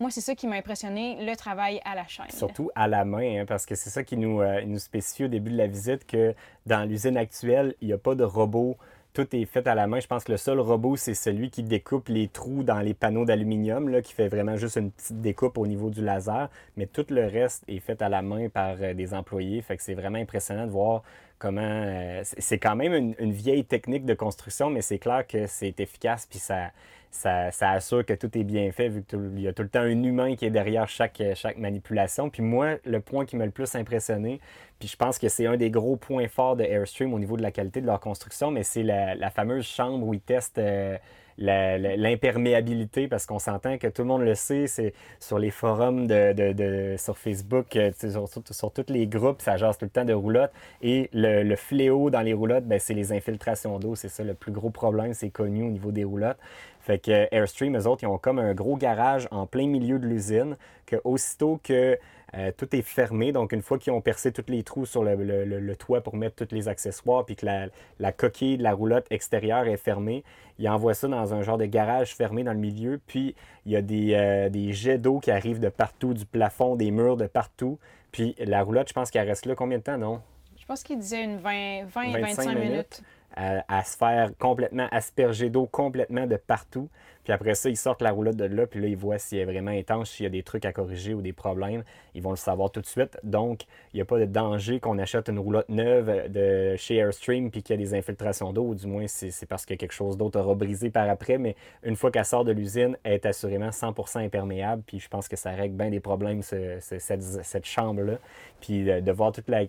moi, 0.00 0.10
c'est 0.10 0.20
ça 0.20 0.34
qui 0.34 0.48
m'a 0.48 0.56
impressionné, 0.56 1.24
le 1.24 1.36
travail 1.36 1.80
à 1.84 1.94
la 1.94 2.06
chaîne. 2.08 2.28
Surtout 2.30 2.70
à 2.74 2.88
la 2.88 3.04
main, 3.04 3.42
hein, 3.42 3.44
parce 3.46 3.64
que 3.64 3.76
c'est 3.76 3.90
ça 3.90 4.02
qui 4.02 4.16
nous, 4.16 4.40
euh, 4.40 4.62
nous 4.66 4.80
spécifie 4.80 5.24
au 5.24 5.28
début 5.28 5.52
de 5.52 5.56
la 5.56 5.68
visite, 5.68 6.04
que 6.04 6.34
dans 6.66 6.88
l'usine 6.88 7.16
actuelle, 7.16 7.76
il 7.80 7.86
n'y 7.86 7.92
a 7.92 7.98
pas 7.98 8.16
de 8.16 8.24
robot 8.24 8.76
tout 9.14 9.34
est 9.34 9.44
fait 9.46 9.66
à 9.66 9.74
la 9.74 9.86
main. 9.86 10.00
Je 10.00 10.08
pense 10.08 10.24
que 10.24 10.32
le 10.32 10.38
seul 10.38 10.58
robot, 10.58 10.96
c'est 10.96 11.14
celui 11.14 11.48
qui 11.48 11.62
découpe 11.62 12.08
les 12.08 12.28
trous 12.28 12.64
dans 12.64 12.80
les 12.80 12.94
panneaux 12.94 13.24
d'aluminium, 13.24 14.02
qui 14.02 14.12
fait 14.12 14.28
vraiment 14.28 14.56
juste 14.56 14.76
une 14.76 14.90
petite 14.90 15.20
découpe 15.20 15.56
au 15.56 15.66
niveau 15.66 15.88
du 15.88 16.02
laser. 16.02 16.50
Mais 16.76 16.86
tout 16.86 17.06
le 17.08 17.24
reste 17.24 17.62
est 17.68 17.78
fait 17.78 18.02
à 18.02 18.08
la 18.08 18.22
main 18.22 18.48
par 18.48 18.76
euh, 18.80 18.92
des 18.92 19.14
employés. 19.14 19.62
Fait 19.62 19.76
que 19.76 19.82
c'est 19.82 19.94
vraiment 19.94 20.18
impressionnant 20.18 20.66
de 20.66 20.72
voir 20.72 21.02
comment. 21.38 21.62
Euh, 21.62 22.22
c'est 22.24 22.58
quand 22.58 22.74
même 22.74 23.14
une, 23.18 23.32
vieille 23.32 23.64
technique 23.64 24.04
de 24.04 24.14
construction, 24.14 24.68
mais 24.68 24.82
c'est 24.82 24.98
clair 24.98 25.26
que 25.26 25.46
c'est 25.46 25.78
efficace 25.78 26.26
puis 26.28 26.40
ça, 26.40 26.72
ça, 27.14 27.70
assure 27.70 28.04
que 28.04 28.12
tout 28.12 28.36
est 28.36 28.42
bien 28.42 28.70
fait, 28.72 28.88
vu 28.88 29.02
qu'il 29.04 29.40
y 29.40 29.46
a 29.46 29.52
tout 29.52 29.62
le 29.62 29.68
temps 29.68 29.80
un 29.80 30.02
humain 30.02 30.34
qui 30.34 30.44
est 30.44 30.50
derrière 30.50 30.88
chaque, 30.88 31.22
chaque 31.34 31.58
manipulation. 31.58 32.28
Puis 32.28 32.42
moi, 32.42 32.76
le 32.84 33.00
point 33.00 33.24
qui 33.24 33.36
m'a 33.36 33.46
le 33.46 33.52
plus 33.52 33.74
impressionné, 33.76 34.40
puis 34.80 34.88
je 34.88 34.96
pense 34.96 35.18
que 35.18 35.28
c'est 35.28 35.46
un 35.46 35.56
des 35.56 35.70
gros 35.70 35.96
points 35.96 36.28
forts 36.28 36.56
de 36.56 36.64
Airstream 36.64 37.14
au 37.14 37.18
niveau 37.18 37.36
de 37.36 37.42
la 37.42 37.52
qualité 37.52 37.80
de 37.80 37.86
leur 37.86 38.00
construction, 38.00 38.50
mais 38.50 38.64
c'est 38.64 38.82
la, 38.82 39.30
fameuse 39.30 39.64
chambre 39.64 40.06
où 40.06 40.12
ils 40.12 40.20
testent 40.20 40.58
euh, 40.58 40.98
l'imperméabilité, 41.38 43.08
parce 43.08 43.26
qu'on 43.26 43.38
s'entend 43.38 43.78
que 43.78 43.86
tout 43.86 44.02
le 44.02 44.08
monde 44.08 44.22
le 44.22 44.34
sait, 44.34 44.66
c'est 44.66 44.94
sur 45.18 45.38
les 45.38 45.50
forums 45.50 46.06
de, 46.06 46.94
sur 46.98 47.18
Facebook, 47.18 47.76
euh, 47.76 47.90
sur, 47.98 48.28
sur, 48.28 48.72
tous 48.72 48.84
les 48.88 49.06
groupes, 49.06 49.40
ça 49.40 49.56
jase 49.56 49.78
tout 49.78 49.84
le 49.84 49.90
temps 49.90 50.04
de 50.04 50.12
roulottes. 50.12 50.52
Et 50.82 51.10
le, 51.12 51.56
fléau 51.56 52.10
dans 52.10 52.20
les 52.20 52.32
roulottes, 52.32 52.64
ben, 52.64 52.78
c'est 52.78 52.94
les 52.94 53.12
infiltrations 53.12 53.78
d'eau. 53.78 53.94
C'est 53.94 54.08
ça 54.08 54.24
le 54.24 54.34
plus 54.34 54.52
gros 54.52 54.70
problème, 54.70 55.14
c'est 55.14 55.30
connu 55.30 55.64
au 55.64 55.70
niveau 55.70 55.92
des 55.92 56.04
roulottes. 56.04 56.38
Fait 56.80 56.98
que 56.98 57.28
Airstream, 57.30 57.76
eux 57.78 57.86
autres, 57.86 58.04
ils 58.04 58.08
ont 58.08 58.18
comme 58.18 58.38
un 58.38 58.52
gros 58.52 58.76
garage 58.76 59.26
en 59.30 59.46
plein 59.46 59.66
milieu 59.66 59.98
de 59.98 60.06
l'usine, 60.06 60.56
que 60.84 60.96
aussitôt 61.04 61.58
que 61.62 61.98
euh, 62.36 62.50
tout 62.56 62.74
est 62.74 62.82
fermé, 62.82 63.30
donc 63.30 63.52
une 63.52 63.62
fois 63.62 63.78
qu'ils 63.78 63.92
ont 63.92 64.00
percé 64.00 64.32
tous 64.32 64.44
les 64.48 64.64
trous 64.64 64.86
sur 64.86 65.04
le, 65.04 65.74
toit 65.74 66.00
pour 66.00 66.16
mettre 66.16 66.44
tous 66.44 66.54
les 66.54 66.68
accessoires, 66.68 67.24
puis 67.24 67.36
que 67.36 67.46
la, 67.46 68.12
coquille 68.12 68.58
de 68.58 68.62
la 68.62 68.72
roulotte 68.72 69.06
extérieure 69.10 69.66
est 69.66 69.76
fermée, 69.76 70.24
ils 70.58 70.68
envoient 70.68 70.94
ça 70.94 71.06
dans 71.06 71.32
un 71.34 71.42
genre 71.42 71.58
de 71.58 71.66
garage 71.66 72.14
fermé 72.14 72.42
dans 72.42 72.52
le 72.52 72.58
milieu, 72.58 73.00
puis 73.06 73.36
il 73.66 73.72
y 73.72 73.76
a 73.76 73.82
des, 73.82 74.14
euh, 74.14 74.48
des 74.48 74.72
jets 74.72 74.98
d'eau 74.98 75.20
qui 75.20 75.30
arrivent 75.30 75.60
de 75.60 75.68
partout, 75.68 76.12
du 76.12 76.26
plafond, 76.26 76.74
des 76.74 76.90
murs 76.90 77.16
de 77.16 77.26
partout, 77.26 77.78
puis 78.10 78.34
la 78.38 78.62
roulotte, 78.62 78.88
je 78.88 78.94
pense 78.94 79.10
qu'elle 79.10 79.28
reste 79.28 79.46
là 79.46 79.54
combien 79.54 79.78
de 79.78 79.82
temps, 79.84 79.98
non? 79.98 80.20
Je 80.58 80.66
pense 80.66 80.82
qu'il 80.82 80.98
disait 80.98 81.22
une 81.22 81.36
20, 81.36 81.84
25, 81.86 82.58
minutes. 82.58 83.02
à, 83.36 83.84
se 83.84 83.96
faire 83.96 84.30
complètement 84.38 84.88
asperger 84.90 85.50
d'eau 85.50 85.66
complètement 85.66 86.26
de 86.26 86.36
partout. 86.36 86.88
Puis 87.24 87.32
après 87.32 87.54
ça, 87.54 87.70
ils 87.70 87.76
sortent 87.76 88.02
la 88.02 88.12
roulotte 88.12 88.36
de 88.36 88.44
là, 88.44 88.66
puis 88.66 88.80
là, 88.80 88.86
ils 88.86 88.96
voient 88.96 89.18
s'il 89.18 89.38
est 89.38 89.44
vraiment 89.44 89.70
étanche, 89.70 90.10
s'il 90.10 90.24
y 90.24 90.26
a 90.26 90.30
des 90.30 90.42
trucs 90.42 90.64
à 90.66 90.72
corriger 90.72 91.14
ou 91.14 91.22
des 91.22 91.32
problèmes. 91.32 91.82
Ils 92.14 92.22
vont 92.22 92.30
le 92.30 92.36
savoir 92.36 92.70
tout 92.70 92.80
de 92.80 92.86
suite. 92.86 93.18
Donc, 93.22 93.62
il 93.92 93.96
n'y 93.96 94.02
a 94.02 94.04
pas 94.04 94.18
de 94.18 94.26
danger 94.26 94.78
qu'on 94.78 94.98
achète 94.98 95.28
une 95.28 95.38
roulotte 95.38 95.68
neuve 95.68 96.30
de 96.30 96.76
chez 96.76 96.96
Airstream 96.96 97.50
puis 97.50 97.62
qu'il 97.62 97.74
y 97.74 97.78
a 97.78 97.82
des 97.82 97.94
infiltrations 97.94 98.52
d'eau, 98.52 98.64
ou 98.68 98.74
du 98.74 98.86
moins, 98.86 99.06
c'est 99.06 99.46
parce 99.46 99.64
que 99.64 99.74
quelque 99.74 99.94
chose 99.94 100.16
d'autre 100.16 100.38
aura 100.38 100.54
brisé 100.54 100.90
par 100.90 101.08
après. 101.08 101.38
Mais 101.38 101.56
une 101.82 101.96
fois 101.96 102.10
qu'elle 102.10 102.24
sort 102.24 102.44
de 102.44 102.52
l'usine, 102.52 102.96
elle 103.04 103.14
est 103.14 103.26
assurément 103.26 103.70
100% 103.70 104.18
imperméable. 104.24 104.82
Puis 104.86 105.00
je 105.00 105.08
pense 105.08 105.26
que 105.26 105.36
ça 105.36 105.50
règle 105.50 105.76
bien 105.76 105.90
des 105.90 106.00
problèmes, 106.00 106.42
cette, 106.42 107.64
chambre-là. 107.64 108.18
Puis 108.60 108.84
de, 108.84 109.12
voir 109.12 109.32
toute 109.32 109.48
la 109.48 109.64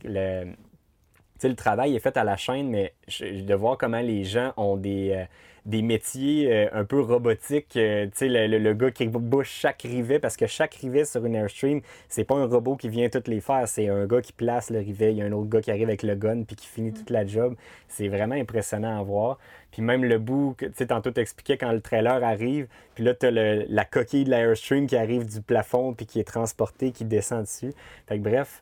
le 1.43 1.55
travail 1.55 1.95
est 1.95 1.99
fait 1.99 2.17
à 2.17 2.23
la 2.23 2.37
chaîne, 2.37 2.69
mais 2.69 2.93
de 3.21 3.53
voir 3.53 3.77
comment 3.77 3.99
les 3.99 4.23
gens 4.23 4.53
ont 4.57 4.77
des, 4.77 5.11
euh, 5.11 5.25
des 5.65 5.81
métiers 5.81 6.51
euh, 6.51 6.67
un 6.73 6.85
peu 6.85 7.01
robotiques. 7.01 7.75
Euh, 7.75 8.05
tu 8.05 8.29
sais, 8.29 8.47
le, 8.47 8.73
gars 8.73 8.91
qui 8.91 9.07
bouche 9.07 9.49
chaque 9.49 9.81
rivet, 9.81 10.19
parce 10.19 10.37
que 10.37 10.47
chaque 10.47 10.75
rivet 10.75 11.05
sur 11.05 11.25
une 11.25 11.35
Airstream, 11.35 11.81
c'est 12.07 12.23
pas 12.23 12.35
un 12.35 12.45
robot 12.45 12.75
qui 12.75 12.89
vient 12.89 13.09
toutes 13.09 13.27
les 13.27 13.41
faire, 13.41 13.67
c'est 13.67 13.89
un 13.89 14.05
gars 14.05 14.21
qui 14.21 14.33
place 14.33 14.69
le 14.69 14.79
rivet, 14.79 15.11
il 15.11 15.17
y 15.17 15.21
a 15.21 15.25
un 15.25 15.31
autre 15.31 15.49
gars 15.49 15.61
qui 15.61 15.71
arrive 15.71 15.87
avec 15.87 16.03
le 16.03 16.15
gun 16.15 16.43
puis 16.43 16.55
qui 16.55 16.67
finit 16.67 16.93
toute 16.93 17.09
la 17.09 17.25
job. 17.25 17.55
C'est 17.87 18.07
vraiment 18.07 18.35
impressionnant 18.35 18.99
à 18.99 19.03
voir. 19.03 19.39
Puis 19.71 19.81
même 19.81 20.05
le 20.05 20.19
bout, 20.19 20.55
tu 20.57 20.71
sais, 20.75 20.87
tantôt 20.87 21.11
t'expliquais 21.11 21.57
quand 21.57 21.71
le 21.71 21.81
trailer 21.81 22.23
arrive, 22.23 22.67
puis 22.93 23.03
là, 23.03 23.13
tu 23.13 23.25
as 23.25 23.31
la 23.31 23.85
coquille 23.85 24.23
de 24.23 24.29
l'Airstream 24.29 24.87
qui 24.87 24.95
arrive 24.95 25.25
du 25.25 25.41
plafond 25.41 25.93
puis 25.93 26.05
qui 26.05 26.19
est 26.19 26.23
transportée, 26.23 26.91
qui 26.91 27.05
descend 27.05 27.43
dessus. 27.43 27.73
Fait 28.07 28.17
que 28.17 28.23
bref, 28.23 28.61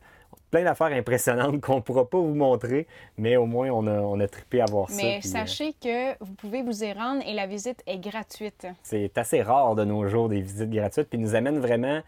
plein 0.54 0.62
d'affaires 0.62 0.92
impressionnantes 0.92 1.60
qu'on 1.62 1.76
ne 1.76 1.80
pourra 1.80 2.08
pas 2.08 2.18
vous 2.18 2.34
montrer, 2.34 2.86
mais 3.18 3.36
au 3.36 3.44
moins 3.44 3.70
on 3.70 3.88
a, 3.88 3.98
on 3.98 4.20
a 4.20 4.28
trippé 4.28 4.60
à 4.60 4.66
voir 4.66 4.88
ça. 4.88 5.02
Mais 5.02 5.16
euh, 5.16 5.20
sachez 5.20 5.72
que 5.72 6.12
vous 6.22 6.32
pouvez 6.34 6.62
vous 6.62 6.84
y 6.84 6.92
rendre 6.92 7.24
et 7.26 7.34
la 7.34 7.48
visite 7.48 7.82
est 7.88 7.98
gratuite. 7.98 8.68
C'est 8.84 9.18
assez 9.18 9.42
rare 9.42 9.74
de 9.74 9.84
nos 9.84 10.06
jours 10.06 10.28
des 10.28 10.40
visites 10.40 10.70
gratuites, 10.70 11.08
puis 11.08 11.18
nous 11.18 11.34
amène 11.34 11.58
vraiment 11.58 12.02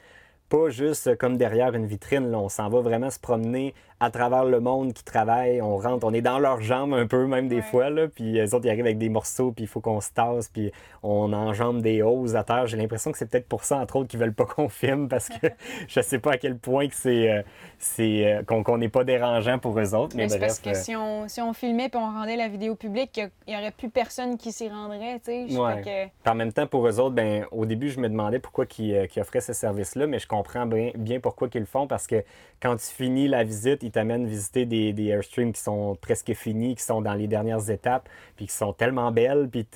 pas 0.49 0.71
juste 0.71 1.17
comme 1.17 1.37
derrière 1.37 1.75
une 1.75 1.87
vitrine. 1.87 2.31
Là. 2.31 2.39
On 2.39 2.49
s'en 2.49 2.69
va 2.69 2.81
vraiment 2.83 3.11
se 3.11 3.19
promener 3.19 3.75
à 3.99 4.11
travers 4.11 4.45
le 4.45 4.61
monde 4.61 4.93
qui 4.93 5.05
travaille. 5.05 5.63
On 5.63 5.79
rentre, 5.79 6.07
on 6.07 6.13
est 6.13 6.21
dans 6.21 6.39
leurs 6.39 6.61
jambes 6.61 6.93
un 6.93 7.07
peu, 7.07 7.27
même 7.27 7.49
des 7.49 7.63
fois. 7.63 7.89
Là. 7.89 8.09
Puis 8.09 8.33
les 8.33 8.55
autres, 8.55 8.67
ils 8.67 8.71
arrivent 8.71 8.85
avec 8.85 8.99
des 8.99 9.09
morceaux, 9.09 9.53
puis 9.53 9.65
il 9.65 9.67
faut 9.69 9.81
qu'on 9.81 10.01
se 10.01 10.11
tasse, 10.11 10.49
puis 10.49 10.71
on 11.03 11.33
enjambe 11.33 11.81
des 11.81 12.03
hausses 12.03 12.35
à 12.35 12.45
terre. 12.45 12.67
J'ai 12.67 12.77
l'impression 12.77 13.11
que 13.11 13.19
c'est 13.19 13.31
peut-être 13.31 13.49
pour 13.49 13.65
ça, 13.65 13.79
entre 13.79 13.97
autres, 13.97 14.09
qu'ils 14.09 14.21
veulent 14.21 14.35
pas 14.35 14.45
qu'on 14.45 14.69
filme 14.69 15.09
parce 15.09 15.29
que 15.29 15.47
je 15.89 16.01
sais 16.01 16.19
pas 16.19 16.33
à 16.33 16.39
quel 16.39 16.59
point 16.59 16.89
que 16.89 16.95
c'est, 16.95 17.31
euh, 17.31 17.43
c'est 17.79 18.27
euh, 18.27 18.43
qu'on 18.43 18.79
n'est 18.79 18.91
pas 18.91 19.05
dérangeant 19.05 19.59
pour 19.59 19.79
eux 19.79 19.95
autres. 19.95 20.15
Mais, 20.15 20.29
c'est 20.29 20.39
parce 20.39 20.59
que 20.59 20.71
euh, 20.71 20.75
si, 20.75 20.95
on, 20.95 21.27
si 21.29 21.41
on 21.41 21.55
filmait 21.55 21.89
puis 21.89 21.99
on 21.99 22.13
rendait 22.13 22.37
la 22.37 22.49
vidéo 22.49 22.75
publique, 22.75 23.21
il 23.47 23.55
y 23.55 23.57
aurait 23.57 23.71
plus 23.71 23.89
personne 23.89 24.37
qui 24.37 24.53
s'y 24.53 24.69
rendrait. 24.69 25.21
Tu 25.25 25.49
sais. 25.49 26.11
En 26.27 26.35
même 26.35 26.53
temps, 26.53 26.67
pour 26.67 26.87
eux 26.87 27.01
autres, 27.01 27.15
ben, 27.15 27.47
au 27.51 27.65
début, 27.65 27.89
je 27.89 28.01
me 28.01 28.09
demandais 28.09 28.41
pourquoi 28.41 28.67
ils, 28.79 29.09
offraient 29.19 29.41
ce 29.41 29.55
service-là, 29.55 30.07
mais 30.07 30.19
je 30.19 30.27
comprends 30.27 30.67
bien, 30.67 30.91
bien 30.95 31.21
pourquoi 31.21 31.49
ils 31.55 31.61
le 31.61 31.67
font 31.67 31.87
parce 31.87 32.07
que 32.07 32.23
quand 32.61 32.77
tu 32.77 32.87
finis 32.87 33.29
la 33.29 33.45
visite, 33.45 33.83
ils 33.87 33.91
t'amènent 33.91 34.27
visiter 34.27 34.67
des, 34.67 34.93
des, 34.93 35.07
Airstreams 35.07 35.53
qui 35.53 35.61
sont 35.61 35.97
presque 36.01 36.33
finis, 36.35 36.75
qui 36.75 36.83
sont 36.83 37.01
dans 37.01 37.15
les 37.15 37.27
dernières 37.27 37.71
étapes, 37.71 38.09
puis 38.37 38.47
qui 38.47 38.53
sont 38.53 38.73
tellement 38.73 39.13
belles, 39.13 39.49
puis 39.51 39.67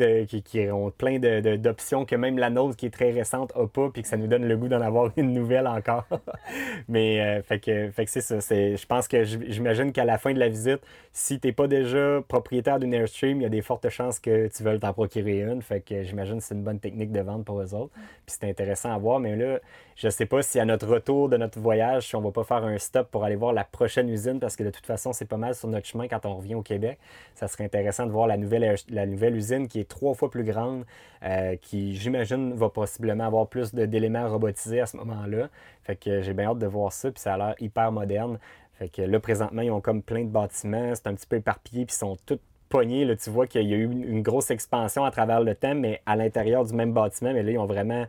qui, 0.44 0.70
ont 0.70 0.90
plein 0.90 1.18
d'options 1.18 2.04
que 2.04 2.16
même 2.16 2.38
la 2.38 2.50
nôtre 2.50 2.76
qui 2.76 2.86
est 2.86 2.90
très 2.90 3.10
récente 3.10 3.54
n'a 3.56 3.66
pas, 3.66 3.90
puis 3.90 4.02
que 4.02 4.08
ça 4.08 4.16
nous 4.16 4.26
donne 4.26 4.46
le 4.46 4.56
goût 4.56 4.68
d'en 4.68 4.80
avoir 4.80 5.10
une 5.16 5.32
nouvelle 5.32 5.66
encore. 5.66 6.06
Mais 6.88 7.20
euh, 7.20 7.42
fait 7.42 7.60
que, 7.60 7.90
fait 7.90 8.04
que 8.04 8.10
c'est 8.10 8.20
ça. 8.20 8.38
Je 8.40 8.86
pense 8.86 9.08
que 9.08 9.24
j'imagine 9.24 9.92
qu'à 9.92 10.04
la 10.04 10.18
fin 10.18 10.32
de 10.32 10.38
la 10.38 10.48
visite, 10.48 10.80
si 11.12 11.40
tu 11.40 11.48
n'es 11.48 11.52
pas 11.52 11.66
déjà 11.66 12.20
propriétaire 12.26 12.78
d'une 12.78 12.94
Airstream, 12.94 13.40
il 13.40 13.42
y 13.42 13.46
a 13.46 13.50
des 13.50 13.62
fortes 13.62 13.88
chances 13.88 14.20
que 14.20 14.48
tu 14.48 14.62
veuilles 14.62 14.80
t'en 14.80 14.92
procurer 14.92 15.40
une. 15.40 15.62
Fait 15.62 15.80
que 15.80 16.02
j'imagine 16.02 16.38
que 16.38 16.44
c'est 16.44 16.54
une 16.54 16.62
bonne 16.62 16.80
technique 16.80 17.12
de 17.12 17.20
vente 17.20 17.44
pour 17.44 17.60
eux 17.60 17.74
autres. 17.74 17.92
Puis 18.26 18.36
c'est 18.38 18.48
intéressant 18.48 18.92
à 18.92 18.98
voir. 18.98 19.20
Mais 19.20 19.36
là, 19.36 19.58
je 19.96 20.06
ne 20.06 20.10
sais 20.10 20.26
pas 20.26 20.42
si 20.42 20.58
à 20.58 20.64
notre 20.64 20.86
retour 20.86 21.28
de 21.28 21.36
notre 21.36 21.58
voyage, 21.58 22.08
si 22.08 22.16
on 22.16 22.20
va 22.20 22.30
pas 22.30 22.44
faire 22.44 22.64
un 22.64 22.78
stop 22.78 23.10
pour 23.10 23.24
aller 23.24 23.36
voir 23.36 23.52
la 23.52 23.64
prochaine 23.64 23.99
usine, 24.08 24.40
parce 24.40 24.56
que 24.56 24.62
de 24.62 24.70
toute 24.70 24.86
façon, 24.86 25.12
c'est 25.12 25.24
pas 25.24 25.36
mal 25.36 25.54
sur 25.54 25.68
notre 25.68 25.86
chemin 25.86 26.08
quand 26.08 26.24
on 26.26 26.36
revient 26.36 26.54
au 26.54 26.62
Québec. 26.62 26.98
Ça 27.34 27.48
serait 27.48 27.64
intéressant 27.64 28.06
de 28.06 28.12
voir 28.12 28.26
la 28.26 28.36
nouvelle, 28.36 28.76
la 28.88 29.06
nouvelle 29.06 29.36
usine 29.36 29.68
qui 29.68 29.80
est 29.80 29.88
trois 29.88 30.14
fois 30.14 30.30
plus 30.30 30.44
grande, 30.44 30.84
euh, 31.22 31.56
qui, 31.56 31.96
j'imagine, 31.96 32.54
va 32.54 32.68
possiblement 32.68 33.24
avoir 33.24 33.46
plus 33.48 33.74
d'éléments 33.74 34.28
robotisés 34.28 34.80
à 34.80 34.86
ce 34.86 34.96
moment-là. 34.96 35.48
Fait 35.84 35.96
que 35.96 36.22
j'ai 36.22 36.32
bien 36.32 36.50
hâte 36.50 36.58
de 36.58 36.66
voir 36.66 36.92
ça. 36.92 37.10
Puis 37.10 37.20
ça 37.20 37.34
a 37.34 37.38
l'air 37.38 37.54
hyper 37.60 37.92
moderne. 37.92 38.38
Fait 38.74 38.88
que 38.88 39.02
là, 39.02 39.20
présentement, 39.20 39.62
ils 39.62 39.70
ont 39.70 39.82
comme 39.82 40.02
plein 40.02 40.24
de 40.24 40.30
bâtiments, 40.30 40.94
c'est 40.94 41.06
un 41.06 41.14
petit 41.14 41.26
peu 41.26 41.36
éparpillé, 41.36 41.84
puis 41.84 41.94
ils 41.94 41.98
sont 41.98 42.16
tous 42.24 42.38
pognés. 42.70 43.04
Là, 43.04 43.14
tu 43.16 43.28
vois 43.28 43.46
qu'il 43.46 43.68
y 43.68 43.74
a 43.74 43.76
eu 43.76 43.84
une 43.84 44.22
grosse 44.22 44.50
expansion 44.50 45.04
à 45.04 45.10
travers 45.10 45.40
le 45.40 45.54
temps, 45.54 45.74
mais 45.74 46.00
à 46.06 46.16
l'intérieur 46.16 46.64
du 46.64 46.72
même 46.72 46.94
bâtiment. 46.94 47.34
Mais 47.34 47.42
là, 47.42 47.50
ils 47.50 47.58
ont 47.58 47.66
vraiment. 47.66 48.06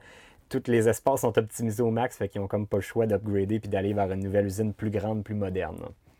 Tous 0.51 0.63
les 0.67 0.89
espaces 0.89 1.21
sont 1.21 1.37
optimisés 1.37 1.81
au 1.81 1.91
max, 1.91 2.17
fait 2.17 2.27
qu'ils 2.27 2.41
ont 2.41 2.47
comme 2.47 2.67
pas 2.67 2.77
le 2.77 2.81
choix 2.81 3.05
d'upgrader 3.07 3.61
puis 3.61 3.69
d'aller 3.69 3.93
vers 3.93 4.11
une 4.11 4.21
nouvelle 4.21 4.45
usine 4.45 4.73
plus 4.73 4.89
grande, 4.89 5.23
plus 5.23 5.33
moderne. 5.33 5.77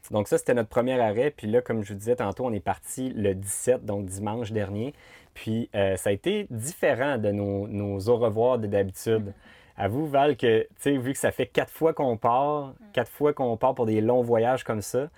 Donc 0.10 0.30
ça, 0.30 0.38
c'était 0.38 0.54
notre 0.54 0.70
premier 0.70 1.00
arrêt. 1.00 1.32
Puis 1.32 1.48
là, 1.48 1.62
comme 1.62 1.84
je 1.84 1.92
vous 1.92 2.00
disais 2.00 2.16
tantôt, 2.16 2.46
on 2.46 2.54
est 2.54 2.62
parti 2.62 3.10
le 3.10 3.36
17, 3.36 3.86
donc 3.86 4.06
dimanche 4.06 4.54
dernier. 4.54 4.94
Puis 5.34 5.70
euh, 5.76 5.98
ça 5.98 6.12
a 6.12 6.14
été 6.14 6.48
différent 6.50 7.18
de 7.18 7.32
nos, 7.32 8.00
au 8.08 8.18
revoir 8.18 8.58
de 8.58 8.68
d'habitude. 8.68 9.34
Avoue, 9.76 10.06
Val, 10.06 10.38
que, 10.38 10.62
tu 10.62 10.68
sais, 10.80 10.98
vu 10.98 11.12
que 11.12 11.20
ça 11.20 11.32
fait 11.32 11.46
quatre 11.46 11.72
fois 11.72 11.94
qu'on 11.94 12.16
part, 12.16 12.74
quatre 12.94 13.12
fois 13.12 13.34
qu'on 13.34 13.58
part 13.58 13.76
pour 13.76 13.86
des 13.86 14.00
longs 14.00 14.22
voyages 14.22 14.64
comme 14.64 14.82
ça, 14.82 15.10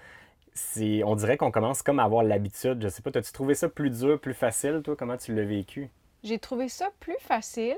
on 1.04 1.16
dirait 1.16 1.38
qu'on 1.38 1.52
commence 1.52 1.84
comme 1.84 2.00
à 2.00 2.04
avoir 2.04 2.24
l'habitude. 2.24 2.82
Je 2.82 2.88
sais 2.88 3.04
pas, 3.04 3.12
as-tu 3.14 3.32
trouvé 3.32 3.54
ça 3.54 3.70
plus 3.70 3.92
dur, 3.92 4.20
plus 4.20 4.34
facile, 4.34 4.82
toi? 4.84 4.96
Comment 4.98 5.18
tu 5.18 5.36
l'as 5.36 5.46
vécu? 5.46 5.90
J'ai 6.24 6.40
trouvé 6.40 6.70
ça 6.70 6.90
plus 7.00 7.18
facile, 7.20 7.76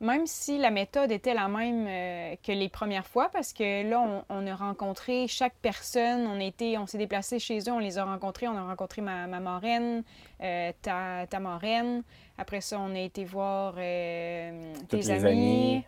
même 0.00 0.26
si 0.26 0.58
la 0.58 0.70
méthode 0.70 1.10
était 1.10 1.34
la 1.34 1.48
même 1.48 1.86
euh, 1.88 2.36
que 2.46 2.52
les 2.52 2.68
premières 2.68 3.06
fois, 3.06 3.28
parce 3.32 3.52
que 3.52 3.88
là, 3.88 4.24
on, 4.28 4.46
a 4.46 4.54
rencontré 4.54 5.26
chaque 5.26 5.54
personne, 5.60 6.26
on, 6.26 6.38
était, 6.38 6.78
on 6.78 6.86
s'est 6.86 6.98
déplacé 6.98 7.38
chez 7.38 7.58
eux, 7.58 7.72
on 7.72 7.80
les 7.80 7.98
a 7.98 8.04
rencontrés, 8.04 8.46
on 8.46 8.56
a 8.56 8.62
rencontré 8.62 9.02
ma, 9.02 9.26
ma 9.26 9.40
marraine, 9.40 10.04
euh, 10.42 10.72
ta, 10.82 11.26
ta 11.28 11.40
marraine, 11.40 12.02
après 12.36 12.60
ça, 12.60 12.78
on 12.78 12.94
a 12.94 13.00
été 13.00 13.24
voir 13.24 13.74
euh, 13.76 14.72
tes 14.88 15.10
amis. 15.10 15.84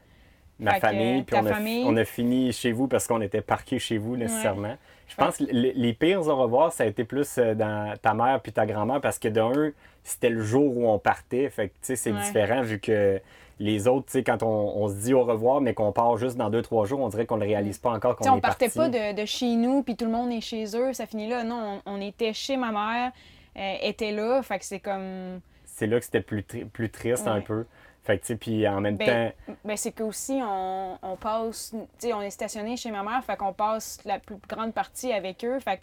Ma 0.59 0.79
famille, 0.79 1.23
puis 1.23 1.37
on 1.38 1.47
a, 1.47 1.90
on 1.90 1.97
a, 1.97 2.05
fini 2.05 2.52
chez 2.52 2.73
vous 2.73 2.87
parce 2.87 3.07
qu'on 3.07 3.23
était 3.23 3.40
parqués 3.40 3.79
chez 3.79 3.97
vous 3.97 4.19
nécessairement. 4.19 4.76
Je 5.09 5.17
pense 5.17 5.38
que 5.38 5.45
les, 5.45 5.93
pires 5.95 6.21
au 6.21 6.37
revoir, 6.37 6.71
ça 6.71 6.85
a 6.85 6.87
été 6.87 7.05
plus 7.05 7.38
dans 7.38 7.97
ta 7.97 8.12
mère 8.12 8.43
puis 8.43 8.52
ta 8.52 8.67
grand-mère 8.67 9.00
parce 9.00 9.19
que 9.19 9.29
d'un, 9.29 9.73
c'était 10.05 10.29
le 10.29 10.43
jour 10.43 10.76
où 10.76 10.87
on 10.87 10.99
partait. 10.99 11.49
Fait 11.49 11.69
que, 11.69 11.73
tu 11.73 11.79
sais, 11.81 11.97
c'est 11.97 12.12
différent 12.12 12.61
vu 12.61 12.79
que 12.79 13.23
les 13.61 13.87
autres, 13.87 14.07
tu 14.07 14.12
sais, 14.12 14.25
quand 14.25 14.43
on, 14.43 14.88
se 14.88 14.95
dit 14.95 15.12
au 15.12 15.23
revoir, 15.23 15.61
mais 15.61 15.75
qu'on 15.75 15.93
part 15.93 16.17
juste 16.17 16.37
dans 16.37 16.49
deux, 16.49 16.62
trois 16.62 16.87
jours, 16.87 17.00
on 17.00 17.09
dirait 17.09 17.26
qu'on 17.26 17.37
ne 17.37 17.45
le 17.45 17.49
réalise 17.49 17.79
pas 17.79 17.90
encore 17.90 18.17
qu'on 18.17 18.25
est 18.25 18.31
On 18.31 18.40
partait 18.40 18.71
pas 18.71 18.88
de, 18.88 19.25
chez 19.26 19.55
nous, 19.55 19.83
puis 19.83 19.97
tout 19.97 20.07
le 20.07 20.11
monde 20.11 20.33
est 20.33 20.40
chez 20.40 20.64
eux, 20.75 20.95
ça 20.95 21.07
finit 21.07 21.29
là. 21.29 21.45
Non, 21.45 21.83
on, 21.85 22.00
était 22.00 22.33
chez 22.33 22.57
ma 22.57 22.73
mère, 22.73 23.12
elle 23.55 23.79
était 23.83 24.12
là, 24.12 24.43
fait 24.43 24.59
que 24.59 24.64
c'est 24.64 24.81
comme 24.81 25.40
c'est 25.67 25.87
là 25.87 25.99
que 25.99 26.05
c'était 26.05 26.21
plus, 26.23 26.43
plus 26.43 26.90
triste 26.90 27.26
un 27.26 27.40
peu. 27.40 27.64
Fait 28.02 28.19
que, 28.19 28.33
puis 28.33 28.67
en 28.67 28.81
même 28.81 28.97
ben, 28.97 29.31
temps. 29.47 29.55
Ben, 29.64 29.76
c'est 29.76 29.93
qu'aussi, 29.93 30.40
on, 30.43 30.99
on 31.02 31.17
passe. 31.17 31.75
Tu 31.99 32.09
sais, 32.09 32.12
on 32.12 32.23
est 32.23 32.31
stationné 32.31 32.76
chez 32.76 32.90
ma 32.90 33.02
mère, 33.02 33.23
fait 33.25 33.37
qu'on 33.37 33.52
passe 33.52 33.99
la 34.05 34.19
plus 34.19 34.37
grande 34.49 34.73
partie 34.73 35.12
avec 35.12 35.45
eux. 35.45 35.59
Fait 35.61 35.76
que 35.76 35.83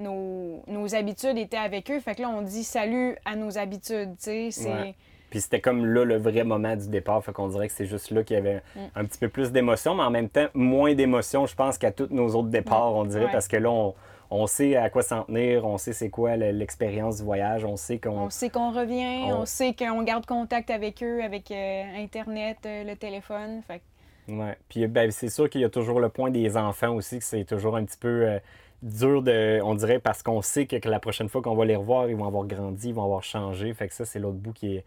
nos, 0.00 0.62
nos, 0.66 0.94
habitudes 0.94 1.38
étaient 1.38 1.56
avec 1.56 1.90
eux. 1.90 2.00
Fait 2.00 2.14
que 2.14 2.22
là, 2.22 2.28
on 2.28 2.42
dit 2.42 2.62
salut 2.62 3.16
à 3.24 3.36
nos 3.36 3.56
habitudes, 3.56 4.16
tu 4.18 4.52
sais. 4.52 4.94
Puis 5.30 5.40
c'était 5.40 5.60
comme 5.60 5.84
là 5.84 6.04
le 6.04 6.16
vrai 6.16 6.44
moment 6.44 6.76
du 6.76 6.88
départ. 6.88 7.22
Fait 7.24 7.32
qu'on 7.32 7.48
dirait 7.48 7.68
que 7.68 7.74
c'est 7.74 7.86
juste 7.86 8.10
là 8.10 8.22
qu'il 8.22 8.36
y 8.36 8.38
avait 8.38 8.62
mm. 8.74 8.80
un 8.94 9.04
petit 9.04 9.18
peu 9.18 9.28
plus 9.28 9.52
d'émotion, 9.52 9.94
mais 9.94 10.02
en 10.02 10.10
même 10.10 10.28
temps, 10.28 10.46
moins 10.54 10.94
d'émotion, 10.94 11.46
je 11.46 11.54
pense, 11.54 11.78
qu'à 11.78 11.90
tous 11.90 12.08
nos 12.10 12.28
autres 12.34 12.48
départs, 12.48 12.94
on 12.94 13.04
dirait, 13.04 13.30
parce 13.32 13.48
que 13.48 13.56
là, 13.56 13.70
on 13.70 13.94
on 14.30 14.46
sait 14.46 14.76
à 14.76 14.90
quoi 14.90 15.02
s'en 15.02 15.22
tenir, 15.24 15.64
on 15.64 15.78
sait 15.78 15.92
c'est 15.92 16.10
quoi 16.10 16.36
l'expérience 16.36 17.18
du 17.18 17.24
voyage, 17.24 17.64
on 17.64 17.76
sait 17.76 17.98
qu'on... 17.98 18.18
On 18.18 18.30
sait 18.30 18.50
qu'on 18.50 18.72
revient, 18.72 19.32
on, 19.32 19.46
sait 19.46 19.74
qu'on 19.74 20.02
garde 20.02 20.26
contact 20.26 20.70
avec 20.70 21.02
eux, 21.02 21.22
avec 21.22 21.50
euh, 21.50 21.84
Internet, 21.96 22.58
euh, 22.66 22.84
le 22.84 22.96
téléphone. 22.96 23.62
Fait... 23.66 23.82
Ouais. 24.28 24.56
Puis 24.68 24.86
ben, 24.88 25.10
c'est 25.10 25.28
sûr 25.28 25.48
qu'il 25.48 25.60
y 25.60 25.64
a 25.64 25.68
toujours 25.68 26.00
le 26.00 26.08
point 26.08 26.30
des 26.30 26.56
enfants 26.56 26.94
aussi, 26.94 27.18
que 27.18 27.24
c'est 27.24 27.44
toujours 27.44 27.76
un 27.76 27.84
petit 27.84 27.98
peu 27.98 28.26
euh, 28.26 28.38
dur. 28.82 29.22
On 29.64 29.74
dirait 29.74 29.98
parce 29.98 30.22
qu'on 30.22 30.42
sait 30.42 30.66
que, 30.66 30.88
la 30.88 31.00
prochaine 31.00 31.28
fois 31.28 31.42
qu'on 31.42 31.54
va 31.54 31.64
les 31.64 31.76
revoir, 31.76 32.08
ils 32.08 32.16
vont 32.16 32.26
avoir 32.26 32.46
grandi, 32.46 32.88
ils 32.88 32.94
vont 32.94 33.04
avoir 33.04 33.22
changé. 33.22 33.72
Fait 33.74 33.88
que 33.88 33.94
ça, 33.94 34.04
c'est 34.04 34.18
l'autre 34.18 34.38
bout 34.38 34.52
qui 34.52 34.76
est, 34.76 34.84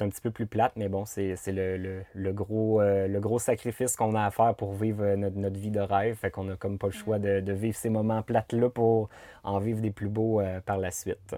un 0.00 0.08
petit 0.08 0.20
peu 0.20 0.30
plus 0.30 0.46
plate, 0.46 0.74
mais 0.76 0.88
bon, 0.88 1.04
c'est 1.04 1.34
le, 1.48 2.04
le, 2.14 2.32
gros, 2.32 2.80
euh, 2.80 3.08
le 3.08 3.18
gros 3.18 3.40
sacrifice 3.40 3.96
qu'on 3.96 4.14
a 4.14 4.24
à 4.24 4.30
faire 4.30 4.54
pour 4.54 4.72
vivre 4.72 5.02
euh, 5.02 5.16
notre, 5.16 5.58
vie 5.58 5.72
de 5.72 5.80
rêve. 5.80 6.14
Fait 6.14 6.30
qu'on 6.30 6.48
a 6.48 6.54
comme 6.54 6.78
pas 6.78 6.86
le 6.86 6.92
choix 6.92 7.18
de, 7.18 7.40
de 7.40 7.52
vivre 7.52 7.76
ces 7.76 7.90
moments 7.90 8.22
plates-là 8.22 8.70
pour 8.70 9.08
en 9.42 9.58
vivre 9.58 9.80
des 9.80 9.90
plus 9.90 10.08
beaux 10.08 10.40
euh, 10.40 10.60
par 10.60 10.78
la 10.78 10.92
suite. 10.92 11.34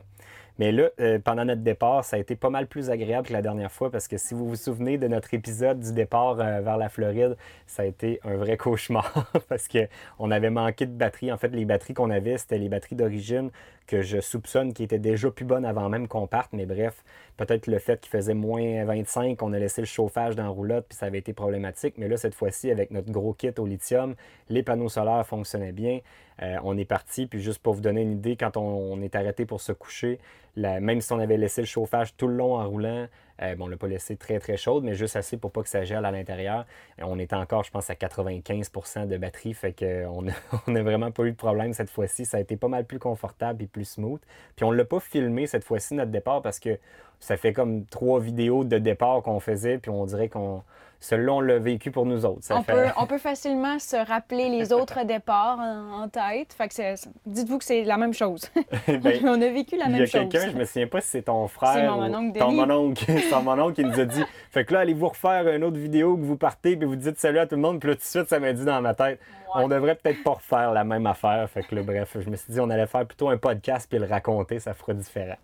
Mais 0.59 0.73
là, 0.73 0.91
pendant 1.25 1.45
notre 1.45 1.63
départ, 1.63 2.05
ça 2.05 2.17
a 2.17 2.19
été 2.19 2.37
pas 2.37 2.51
mal 2.51 2.67
plus 2.67 2.91
agréable 2.91 3.29
que 3.29 3.33
la 3.33 3.43
dernière 3.43 3.73
fois 3.73 3.91
parce 3.91 4.09
que 4.09 4.17
si 4.17 4.35
vous 4.35 4.49
vous 4.49 4.57
souvenez 4.57 4.99
de 4.99 5.09
notre 5.09 5.33
épisode 5.35 5.81
du 5.81 5.93
départ 5.93 6.35
vers 6.35 6.77
la 6.77 6.89
Floride, 6.89 7.37
ça 7.67 7.83
a 7.83 7.87
été 7.87 8.21
un 8.25 8.37
vrai 8.37 8.57
cauchemar 8.59 9.31
parce 9.49 9.69
qu'on 9.69 10.31
avait 10.31 10.51
manqué 10.51 10.87
de 10.87 10.93
batterie. 10.93 11.33
En 11.33 11.39
fait, 11.39 11.49
les 11.49 11.65
batteries 11.65 11.95
qu'on 11.95 12.11
avait, 12.11 12.39
c'était 12.39 12.59
les 12.59 12.69
batteries 12.69 12.97
d'origine 12.97 13.51
que 13.87 14.03
je 14.03 14.21
soupçonne 14.21 14.73
qui 14.73 14.85
étaient 14.85 14.99
déjà 14.99 15.31
plus 15.31 15.45
bonnes 15.45 15.65
avant 15.65 15.89
même 15.89 16.07
qu'on 16.07 16.27
parte. 16.27 16.53
Mais 16.53 16.67
bref, 16.67 17.03
Peut-être 17.37 17.67
le 17.67 17.79
fait 17.79 18.01
qu'il 18.01 18.11
faisait 18.11 18.35
moins 18.35 18.85
25, 18.85 19.43
on 19.43 19.53
a 19.53 19.59
laissé 19.59 19.81
le 19.81 19.87
chauffage 19.87 20.37
dans 20.37 20.43
la 20.43 20.51
roulotte, 20.51 20.87
puis 20.89 20.99
ça 20.99 21.07
avait 21.07 21.19
été 21.19 21.33
problématique. 21.33 21.95
Mais 21.97 22.07
là, 22.07 22.17
cette 22.17 22.35
fois-ci, 22.35 22.71
avec 22.71 22.91
notre 22.91 23.11
gros 23.11 23.33
kit 23.33 23.51
au 23.59 23.67
lithium, 23.67 24.15
les 24.51 24.63
panneaux 24.63 24.91
solaires 24.91 25.27
fonctionnaient 25.27 25.73
bien. 25.73 26.01
Euh, 26.43 26.57
on 26.65 26.77
est 26.77 26.85
parti, 26.85 27.27
puis 27.27 27.41
juste 27.41 27.61
pour 27.61 27.75
vous 27.75 27.81
donner 27.81 28.03
une 28.03 28.13
idée, 28.13 28.37
quand 28.37 28.57
on, 28.57 29.01
est 29.01 29.15
arrêté 29.15 29.47
pour 29.47 29.61
se 29.61 29.73
coucher, 29.73 30.19
même 30.57 31.01
si 31.01 31.13
on 31.13 31.19
avait 31.19 31.37
laissé 31.37 31.61
le 31.61 31.67
chauffage 31.67 32.17
tout 32.17 32.27
le 32.27 32.35
long 32.35 32.57
en 32.57 32.69
roulant, 32.69 33.07
euh, 33.41 33.55
bon, 33.57 33.65
on 33.65 33.67
ne 33.67 33.73
l'a 33.73 33.77
pas 33.77 33.87
laissé 33.87 34.17
très 34.17 34.39
très 34.39 34.57
chaude, 34.57 34.85
mais 34.85 34.95
juste 34.95 35.17
assez 35.17 35.37
pour 35.37 35.51
pas 35.51 35.63
que 35.63 35.69
ça 35.69 35.85
gèle 35.85 36.05
à 36.05 36.11
l'intérieur. 36.11 36.67
On 37.01 37.19
était 37.19 37.37
encore, 37.37 37.65
je 37.65 37.71
pense, 37.71 37.89
à 37.91 37.95
95% 37.95 39.07
de 39.07 39.17
batterie, 39.17 39.55
fait 39.55 39.73
qu'on 39.73 40.23
n'a 40.67 40.83
vraiment 40.83 41.11
pas 41.11 41.25
eu 41.25 41.33
de 41.33 41.37
problème 41.37 41.73
cette 41.73 41.91
fois-ci. 41.91 42.25
Ça 42.25 42.37
a 42.37 42.41
été 42.41 42.57
pas 42.57 42.69
mal 42.69 42.85
plus 42.85 42.99
confortable 42.99 43.63
et 43.63 43.67
plus 43.67 43.85
smooth. 43.85 44.21
Puis 44.57 44.65
on 44.65 44.73
ne 44.73 44.77
l'a 44.77 44.85
pas 44.85 45.01
filmé 45.01 45.47
cette 45.47 45.65
fois-ci, 45.65 45.95
notre 45.95 46.11
départ, 46.11 46.43
parce 46.43 46.61
que 46.61 46.79
ça 47.23 47.37
fait 47.37 47.53
comme 47.53 47.87
trois 47.87 48.19
vidéos 48.19 48.65
de 48.65 48.79
départ 48.79 49.23
qu'on 49.23 49.39
faisait, 49.39 49.79
puis 49.79 49.91
on 49.91 50.05
dirait 50.07 50.29
qu'on 50.29 50.63
celui-là, 51.03 51.33
on 51.33 51.41
l'a 51.41 51.59
vécu 51.59 51.91
pour 51.91 52.07
nous 52.07 52.25
autres. 52.25 52.47
on, 52.51 52.63
peut, 52.63 52.85
on, 52.97 53.07
peut, 53.07 53.19
facilement 53.19 53.81
se 53.81 53.97
rappeler 53.97 54.49
les 54.49 54.73
autres 54.73 55.05
départs 55.05 55.59
en, 55.59 56.09
tête. 56.09 56.53
Fait 56.53 56.69
que 56.69 56.95
dites-vous 57.27 57.59
que 57.59 57.65
c'est 57.65 57.83
la 57.83 57.97
même 57.97 58.15
chose. 58.15 58.49
Ben, 58.87 59.21
on 59.25 59.41
a 59.41 59.49
vécu 59.49 59.77
la 59.77 59.89
même 59.89 60.07
chose. 60.07 60.11
Il 60.15 60.17
y 60.17 60.19
a 60.19 60.27
quelqu'un, 60.27 60.51
je 60.53 60.57
me 60.57 60.65
souviens 60.65 60.87
pas 60.87 61.01
si 61.01 61.09
c'est 61.09 61.23
ton 61.23 61.49
frère. 61.49 61.73
C'est 61.73 61.89
mon 61.89 62.15
oncle 62.15 62.39
Ton 62.39 62.53
mononcle, 62.53 63.05
ton 63.31 63.43
mononcle 63.43 63.75
qui 63.75 63.85
nous 63.85 63.99
a 63.99 64.05
dit 64.05 64.23
Fait 64.51 64.65
que 64.65 64.75
là, 64.75 64.81
allez-vous 64.81 65.09
refaire 65.09 65.49
une 65.49 65.65
autre 65.65 65.79
vidéo 65.79 66.17
que 66.17 66.23
vous 66.23 66.37
partez, 66.37 66.77
puis 66.77 66.87
vous 66.87 66.97
dites 66.97 67.19
salut 67.19 67.39
à 67.39 67.47
tout 67.47 67.57
le 67.57 67.63
monde. 67.63 67.81
Puis 67.81 67.89
là, 67.89 67.97
tout 67.97 68.03
de 68.03 68.07
suite, 68.07 68.29
ça 68.29 68.39
m'a 68.39 68.53
dit 68.53 68.65
dans 68.65 68.81
ma 68.81 68.95
tête 68.95 69.19
On 69.55 69.67
devrait 69.67 69.97
peut-être 69.97 70.23
pas 70.23 70.35
refaire 70.35 70.73
la 70.73 70.85
même 70.85 71.07
affaire. 71.07 71.49
Fait 71.51 71.63
que 71.63 71.75
là, 71.75 71.83
bref, 71.83 72.17
je 72.21 72.31
me 72.31 72.37
suis 72.37 72.53
dit 72.53 72.61
On 72.61 72.71
allait 72.71 72.87
faire 72.87 73.07
plutôt 73.07 73.29
un 73.29 73.39
podcast 73.39 73.89
puis 73.91 73.99
le 73.99 74.07
raconter, 74.07 74.61
ça 74.61 74.75
fera 74.75 74.95
différent. 74.95 75.39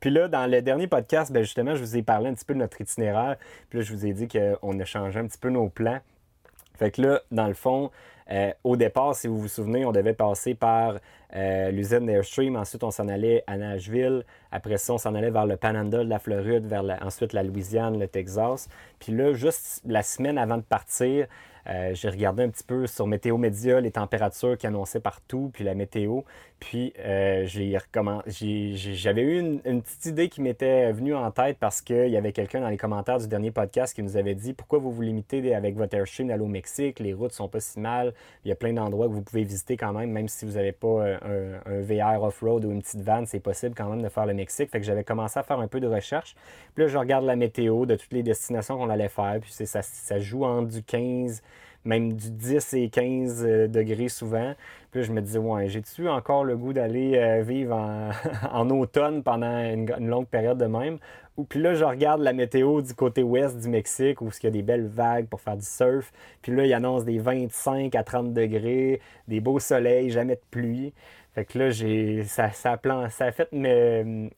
Puis 0.00 0.10
là, 0.10 0.28
dans 0.28 0.50
le 0.50 0.62
dernier 0.62 0.86
podcast, 0.86 1.32
ben 1.32 1.42
justement, 1.42 1.74
je 1.74 1.80
vous 1.80 1.96
ai 1.96 2.02
parlé 2.02 2.28
un 2.28 2.34
petit 2.34 2.44
peu 2.44 2.54
de 2.54 2.58
notre 2.58 2.80
itinéraire. 2.80 3.36
Puis 3.70 3.78
là, 3.78 3.84
je 3.84 3.92
vous 3.92 4.06
ai 4.06 4.12
dit 4.12 4.28
qu'on 4.28 4.80
a 4.80 4.84
changé 4.84 5.20
un 5.20 5.26
petit 5.26 5.38
peu 5.38 5.50
nos 5.50 5.68
plans. 5.68 6.00
Fait 6.76 6.90
que 6.90 7.02
là, 7.02 7.20
dans 7.30 7.46
le 7.46 7.54
fond, 7.54 7.90
euh, 8.30 8.52
au 8.64 8.76
départ, 8.76 9.14
si 9.14 9.28
vous 9.28 9.38
vous 9.38 9.48
souvenez, 9.48 9.84
on 9.84 9.92
devait 9.92 10.12
passer 10.12 10.54
par 10.54 10.96
euh, 11.34 11.70
l'usine 11.70 12.06
d'Airstream. 12.06 12.56
Ensuite, 12.56 12.82
on 12.82 12.90
s'en 12.90 13.08
allait 13.08 13.44
à 13.46 13.56
Nashville. 13.56 14.24
Après 14.50 14.76
ça, 14.76 14.94
on 14.94 14.98
s'en 14.98 15.14
allait 15.14 15.30
vers 15.30 15.46
le 15.46 15.56
Panhandle 15.56 16.08
la 16.08 16.18
Floride, 16.18 16.66
vers 16.66 16.84
ensuite 17.02 17.32
la 17.32 17.44
Louisiane, 17.44 17.98
le 17.98 18.08
Texas. 18.08 18.68
Puis 18.98 19.12
là, 19.12 19.32
juste 19.32 19.82
la 19.86 20.02
semaine 20.02 20.38
avant 20.38 20.56
de 20.56 20.62
partir, 20.62 21.26
euh, 21.68 21.94
j'ai 21.94 22.08
regardé 22.08 22.44
un 22.44 22.48
petit 22.48 22.64
peu 22.64 22.86
sur 22.86 23.06
Météo 23.06 23.38
Média 23.38 23.80
les 23.80 23.90
températures 23.90 24.56
qui 24.56 24.66
annonçaient 24.66 25.00
partout, 25.00 25.50
puis 25.52 25.64
la 25.64 25.74
météo. 25.74 26.20
Puis 26.58 26.94
euh, 26.98 27.46
j'avais 27.46 29.22
eu 29.22 29.38
une, 29.38 29.82
petite 29.82 30.06
idée 30.06 30.28
qui 30.28 30.40
m'était 30.40 30.90
venue 30.90 31.14
en 31.14 31.30
tête 31.30 31.58
parce 31.60 31.82
qu'il 31.82 32.08
y 32.08 32.16
avait 32.16 32.32
quelqu'un 32.32 32.60
dans 32.60 32.70
les 32.70 32.78
commentaires 32.78 33.18
du 33.18 33.28
dernier 33.28 33.50
podcast 33.50 33.94
qui 33.94 34.02
nous 34.02 34.16
avait 34.16 34.34
dit 34.34 34.54
pourquoi 34.54 34.78
vous 34.78 34.90
vous 34.90 35.02
limitez 35.02 35.54
avec 35.54 35.76
votre 35.76 35.94
Airstream 35.94 36.28
d'aller 36.28 36.42
au 36.42 36.48
Mexique, 36.48 36.98
les 36.98 37.12
routes 37.12 37.32
sont 37.32 37.48
pas 37.48 37.60
si 37.60 37.78
mal, 37.78 38.14
il 38.44 38.48
y 38.48 38.52
a 38.52 38.54
plein 38.54 38.72
d'endroits 38.72 39.06
que 39.06 39.12
vous 39.12 39.22
pouvez 39.22 39.44
visiter 39.44 39.76
quand 39.76 39.92
même, 39.92 40.10
même 40.10 40.28
si 40.28 40.46
vous 40.46 40.52
n'avez 40.52 40.72
pas 40.72 40.86
euh, 40.86 41.58
un, 41.66 41.80
VR 41.82 42.22
off-road 42.22 42.64
ou 42.64 42.70
une 42.70 42.80
petite 42.80 43.02
van, 43.02 43.24
c'est 43.26 43.40
possible 43.40 43.74
quand 43.76 43.90
même 43.90 44.02
de 44.02 44.08
faire 44.08 44.24
le 44.24 44.34
Mexique. 44.34 44.70
Fait 44.70 44.80
que 44.80 44.86
j'avais 44.86 45.04
commencé 45.04 45.38
à 45.38 45.42
faire 45.42 45.60
un 45.60 45.68
peu 45.68 45.80
de 45.80 45.86
recherche. 45.86 46.34
Puis 46.74 46.84
là, 46.84 46.88
je 46.88 46.96
regarde 46.96 47.24
la 47.26 47.36
météo 47.36 47.84
de 47.84 47.96
toutes 47.96 48.12
les 48.12 48.22
destinations 48.22 48.78
qu'on 48.78 48.88
allait 48.88 49.08
faire, 49.08 49.38
puis 49.40 49.52
ça, 49.52 49.82
ça 49.82 50.18
joue 50.18 50.44
en 50.44 50.62
du 50.62 50.82
15 50.82 51.42
même 51.86 52.12
du 52.12 52.30
10 52.30 52.74
et 52.74 52.88
15 52.88 53.44
euh, 53.46 53.68
degrés 53.68 54.08
souvent. 54.08 54.54
Puis 54.90 55.00
là, 55.00 55.06
je 55.06 55.12
me 55.12 55.20
disais, 55.20 55.38
ouais, 55.38 55.68
j'ai-tu 55.68 56.08
encore 56.08 56.44
le 56.44 56.56
goût 56.56 56.72
d'aller 56.72 57.16
euh, 57.16 57.42
vivre 57.42 57.74
en, 58.52 58.70
automne 58.70 59.22
pendant 59.22 59.58
une, 59.58 59.86
longue 60.08 60.26
période 60.26 60.58
de 60.58 60.66
même? 60.66 60.98
Ou 61.36 61.44
puis 61.44 61.60
là, 61.60 61.74
je 61.74 61.84
regarde 61.84 62.22
la 62.22 62.32
météo 62.32 62.80
du 62.80 62.94
côté 62.94 63.22
ouest 63.22 63.58
du 63.58 63.68
Mexique 63.68 64.20
où 64.20 64.30
il 64.42 64.44
y 64.44 64.46
a 64.46 64.50
des 64.50 64.62
belles 64.62 64.86
vagues 64.86 65.26
pour 65.26 65.40
faire 65.40 65.56
du 65.56 65.66
surf. 65.66 66.12
Puis 66.42 66.54
là, 66.54 66.64
il 66.64 66.72
annonce 66.72 67.04
des 67.04 67.18
25 67.18 67.94
à 67.94 68.02
30 68.02 68.32
degrés, 68.32 69.00
des 69.28 69.40
beaux 69.40 69.60
soleils, 69.60 70.10
jamais 70.10 70.36
de 70.36 70.40
pluie. 70.50 70.92
Fait 71.34 71.44
que 71.44 71.58
là, 71.58 71.68
j'ai, 71.68 72.24
ça, 72.24 72.50
a 72.64 73.32
fait 73.32 73.52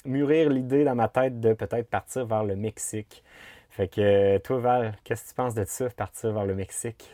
mûrir 0.05 0.51
l'idée 0.51 0.83
dans 0.83 0.97
ma 0.97 1.07
tête 1.07 1.39
de 1.39 1.53
peut-être 1.53 1.89
partir 1.89 2.27
vers 2.27 2.43
le 2.43 2.57
Mexique. 2.57 3.23
Fait 3.71 3.87
que 3.87 4.39
toi, 4.39 4.59
Val, 4.59 4.95
qu'est-ce 5.05 5.23
que 5.23 5.29
tu 5.29 5.35
penses 5.37 5.55
de 5.55 5.65
ça, 5.65 5.89
partir 5.91 6.33
vers 6.33 6.45
le 6.45 6.57
Mexique? 6.57 7.09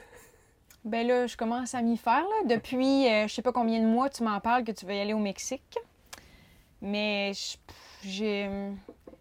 Ben 0.85 1.07
là, 1.07 1.27
je 1.27 1.37
commence 1.37 1.75
à 1.75 1.81
m'y 1.81 1.97
faire. 1.97 2.27
Depuis 2.45 3.09
euh, 3.09 3.27
je 3.27 3.35
sais 3.35 3.43
pas 3.43 3.53
combien 3.53 3.81
de 3.81 3.87
mois, 3.87 4.11
tu 4.11 4.23
m'en 4.23 4.39
parles 4.41 4.65
que 4.65 4.73
tu 4.73 4.85
veux 4.85 4.95
y 4.95 5.01
aller 5.01 5.15
au 5.15 5.19
Mexique. 5.19 5.79
Mais 6.83 7.33
j'ai 8.03 8.51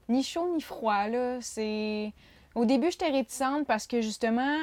ni 0.09 0.23
chaud 0.23 0.53
ni 0.53 0.61
froid. 0.61 1.07
Là. 1.07 1.37
C'est... 1.39 2.11
Au 2.55 2.65
début, 2.65 2.91
j'étais 2.91 3.09
réticente 3.09 3.65
parce 3.65 3.87
que 3.87 4.01
justement, 4.01 4.57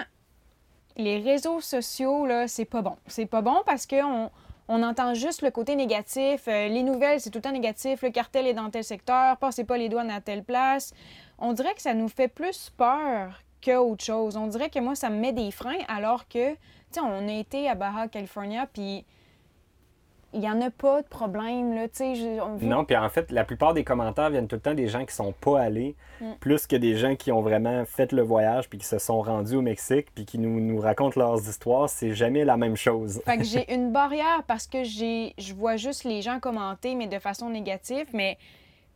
les 0.96 1.18
réseaux 1.18 1.60
sociaux, 1.60 2.26
là, 2.26 2.46
c'est 2.48 2.66
pas 2.66 2.82
bon. 2.82 2.96
C'est 3.06 3.26
pas 3.26 3.40
bon 3.40 3.62
parce 3.64 3.86
qu'on 3.86 4.30
on 4.68 4.82
entend 4.82 5.14
juste 5.14 5.40
le 5.40 5.50
côté 5.50 5.76
négatif. 5.76 6.46
Euh, 6.48 6.68
les 6.68 6.82
nouvelles, 6.82 7.20
c'est 7.20 7.30
tout 7.30 7.38
le 7.38 7.42
temps 7.42 7.52
négatif. 7.52 8.02
Le 8.02 8.10
cartel 8.10 8.46
est 8.46 8.54
dans 8.54 8.68
tel 8.68 8.84
secteur. 8.84 9.38
Passez 9.38 9.64
pas 9.64 9.78
les 9.78 9.88
douanes 9.88 10.10
à 10.10 10.20
telle 10.20 10.44
place. 10.44 10.92
On 11.38 11.54
dirait 11.54 11.74
que 11.74 11.82
ça 11.82 11.94
nous 11.94 12.08
fait 12.08 12.28
plus 12.28 12.70
peur 12.76 13.42
qu'autre 13.60 14.04
chose. 14.04 14.36
On 14.36 14.46
dirait 14.46 14.70
que 14.70 14.78
moi, 14.78 14.94
ça 14.94 15.10
me 15.10 15.18
met 15.18 15.32
des 15.32 15.50
freins 15.50 15.78
alors 15.88 16.28
que 16.28 16.54
on 16.98 17.28
a 17.28 17.32
été 17.32 17.68
à 17.68 17.74
Baja 17.74 18.08
California, 18.08 18.66
puis 18.72 19.04
il 20.32 20.40
n'y 20.40 20.48
en 20.48 20.60
a 20.60 20.70
pas 20.70 21.02
de 21.02 21.08
problème. 21.08 21.74
Là, 21.74 21.86
Non, 22.62 22.84
puis 22.84 22.96
en 22.96 23.08
fait, 23.08 23.32
la 23.32 23.44
plupart 23.44 23.74
des 23.74 23.82
commentaires 23.82 24.30
viennent 24.30 24.46
tout 24.46 24.56
le 24.56 24.60
temps 24.60 24.74
des 24.74 24.86
gens 24.86 25.04
qui 25.04 25.14
sont 25.14 25.32
pas 25.32 25.60
allés, 25.60 25.96
mm. 26.20 26.32
plus 26.38 26.66
que 26.66 26.76
des 26.76 26.96
gens 26.96 27.16
qui 27.16 27.32
ont 27.32 27.42
vraiment 27.42 27.84
fait 27.84 28.12
le 28.12 28.22
voyage, 28.22 28.68
puis 28.68 28.78
qui 28.78 28.86
se 28.86 28.98
sont 28.98 29.22
rendus 29.22 29.56
au 29.56 29.62
Mexique, 29.62 30.08
puis 30.14 30.24
qui 30.24 30.38
nous, 30.38 30.60
nous 30.60 30.80
racontent 30.80 31.18
leurs 31.18 31.48
histoires. 31.48 31.88
C'est 31.88 32.14
jamais 32.14 32.44
la 32.44 32.56
même 32.56 32.76
chose. 32.76 33.20
Fait 33.24 33.38
que 33.38 33.44
j'ai 33.44 33.72
une 33.74 33.92
barrière 33.92 34.42
parce 34.46 34.66
que 34.66 34.84
j'ai 34.84 35.34
je 35.38 35.52
vois 35.54 35.76
juste 35.76 36.04
les 36.04 36.22
gens 36.22 36.38
commenter, 36.38 36.94
mais 36.94 37.08
de 37.08 37.18
façon 37.18 37.50
négative, 37.50 38.06
mais 38.12 38.38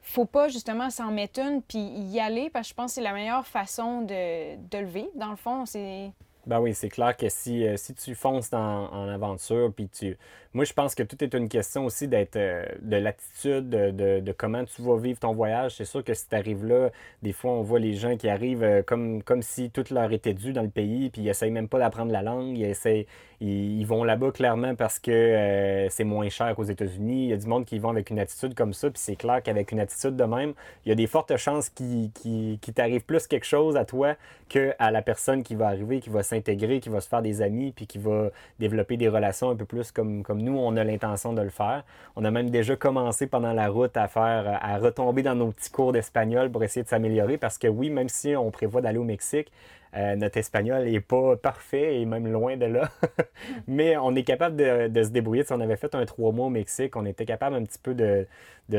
faut 0.05 0.27
pas 0.27 0.49
justement 0.49 0.91
s'en 0.91 1.11
mettre 1.11 1.41
une 1.41 1.63
puis 1.63 1.81
y 1.81 2.21
aller 2.21 2.51
parce 2.51 2.67
que 2.67 2.71
je 2.71 2.75
pense 2.75 2.91
que 2.91 2.95
c'est 2.97 3.01
la 3.01 3.15
meilleure 3.15 3.47
façon 3.47 4.03
de, 4.03 4.57
de. 4.57 5.11
Dans 5.15 5.31
le 5.31 5.37
fond, 5.37 5.65
c'est 5.65 6.13
ben 6.47 6.61
oui, 6.61 6.75
c'est 6.75 6.91
clair 6.91 7.17
que 7.17 7.29
si, 7.29 7.67
euh, 7.67 7.77
si 7.77 7.95
tu 7.95 8.15
fonces 8.15 8.53
en 8.53 9.09
aventure, 9.09 9.73
puis 9.75 9.89
tu. 9.89 10.17
Moi, 10.53 10.65
je 10.65 10.73
pense 10.73 10.95
que 10.95 11.03
tout 11.03 11.23
est 11.25 11.35
une 11.35 11.49
question 11.49 11.85
aussi 11.85 12.07
d'être 12.07 12.37
euh, 12.37 12.65
de 12.81 12.97
l'attitude, 12.97 13.69
de, 13.69 14.21
de, 14.21 14.33
comment 14.33 14.65
tu 14.65 14.83
vas 14.83 14.97
vivre 14.97 15.19
ton 15.19 15.35
voyage. 15.35 15.75
C'est 15.75 15.85
sûr 15.85 16.05
que 16.05 16.15
si 16.15 16.29
tu 16.29 16.37
arrives 16.37 16.65
là, 16.65 16.91
des 17.23 17.33
fois, 17.33 17.51
on 17.51 17.63
voit 17.63 17.81
les 17.81 17.95
gens 17.95 18.17
qui 18.17 18.29
arrivent 18.29 18.63
euh, 18.63 18.83
comme, 18.83 19.23
comme 19.25 19.43
si 19.43 19.71
tout 19.71 19.85
leur 19.91 20.13
était 20.13 20.33
dû 20.33 20.53
dans 20.53 20.63
le 20.63 20.69
pays, 20.69 21.11
puis 21.11 21.23
ils 21.23 21.29
essayent 21.29 21.51
même 21.51 21.67
pas 21.67 21.81
d'apprendre 21.81 22.13
la 22.13 22.23
langue. 22.23 22.57
Ils, 22.57 22.67
essayent, 22.67 23.07
ils, 23.41 23.85
vont 23.85 24.05
là-bas 24.05 24.31
clairement 24.31 24.77
parce 24.77 25.01
que 25.01 25.89
c'est 25.91 26.05
moins 26.05 26.29
cher 26.29 26.55
qu'aux 26.55 26.63
États-Unis. 26.63 27.25
Il 27.25 27.31
y 27.31 27.33
a 27.33 27.37
du 27.37 27.49
monde 27.49 27.65
qui 27.65 27.81
vont 27.81 27.91
avec 27.91 28.11
une 28.11 28.21
attitude 28.21 28.55
comme 28.55 28.73
ça, 28.75 28.91
puis 28.91 29.01
c'est 29.03 29.17
clair 29.17 29.43
qu'avec 29.43 29.73
une 29.73 29.81
attitude 29.81 30.15
de 30.15 30.25
même, 30.25 30.55
il 30.87 30.91
y 30.91 30.93
a 30.93 30.95
des 30.95 31.09
fortes 31.09 31.37
chances 31.37 31.69
qu'il 31.69 32.13
qui, 32.13 32.61
qui 32.63 32.73
t'arrive 32.73 33.03
plus 33.05 33.27
quelque 33.27 33.47
chose 33.47 33.77
à 33.77 33.85
toi 33.85 34.15
qu'à 34.49 34.91
la 34.93 35.03
personne 35.03 35.43
qui 35.43 35.57
va 35.57 35.67
arriver, 35.67 36.01
qui 36.01 36.11
va 36.11 36.23
qui 36.43 36.89
va 36.89 37.01
se 37.01 37.09
faire 37.09 37.23
des 37.23 37.43
amis, 37.43 37.73
puis 37.73 37.87
qui 37.87 37.99
va 37.99 38.31
développer 38.59 38.97
des 38.97 39.09
relations 39.09 39.51
un 39.51 39.57
peu 39.57 39.65
plus 39.65 39.93
comme, 39.93 40.23
comme 40.23 40.43
nous, 40.43 40.57
on 40.57 40.77
a 40.77 40.85
l'intention 40.85 41.33
de 41.33 41.43
le 41.43 41.51
faire. 41.51 41.85
On 42.17 42.25
a 42.25 42.31
même 42.31 42.51
déjà 42.51 42.77
commencé 42.77 43.27
pendant 43.27 43.53
la 43.53 43.69
route 43.69 43.97
à 43.97 44.09
faire, 44.09 44.59
à 44.63 44.79
retomber 44.79 45.23
dans 45.23 45.35
nos 45.35 45.53
petits 45.53 45.71
cours 45.71 45.93
d'espagnol 45.93 46.51
pour 46.51 46.63
essayer 46.65 46.83
de 46.83 46.89
s'améliorer, 46.89 47.39
parce 47.39 47.59
que 47.59 47.69
oui, 47.69 47.91
même 47.91 48.09
si 48.09 48.35
on 48.37 48.51
prévoit 48.51 48.81
d'aller 48.81 48.99
au 48.99 49.05
Mexique, 49.05 49.51
euh, 49.97 50.17
notre 50.17 50.39
espagnol 50.39 50.85
n'est 50.85 51.01
pas 51.01 51.37
parfait 51.37 52.01
et 52.01 52.05
même 52.05 52.27
loin 52.27 52.57
de 52.57 52.67
là. 52.67 52.91
Mais 53.69 53.97
on 53.97 54.15
est 54.17 54.25
capable 54.25 54.57
de, 54.57 55.03
se 55.03 55.11
débrouiller. 55.11 55.45
Si 55.45 55.53
on 55.53 55.61
avait 55.61 55.77
fait 55.77 55.95
un 55.95 56.05
trois 56.05 56.33
mois 56.33 56.47
au 56.47 56.51
Mexique, 56.51 56.97
on 56.97 57.07
était 57.07 57.25
capable 57.25 57.55
un 57.57 57.63
petit 57.63 57.79
peu 57.79 57.95
de, 57.95 58.27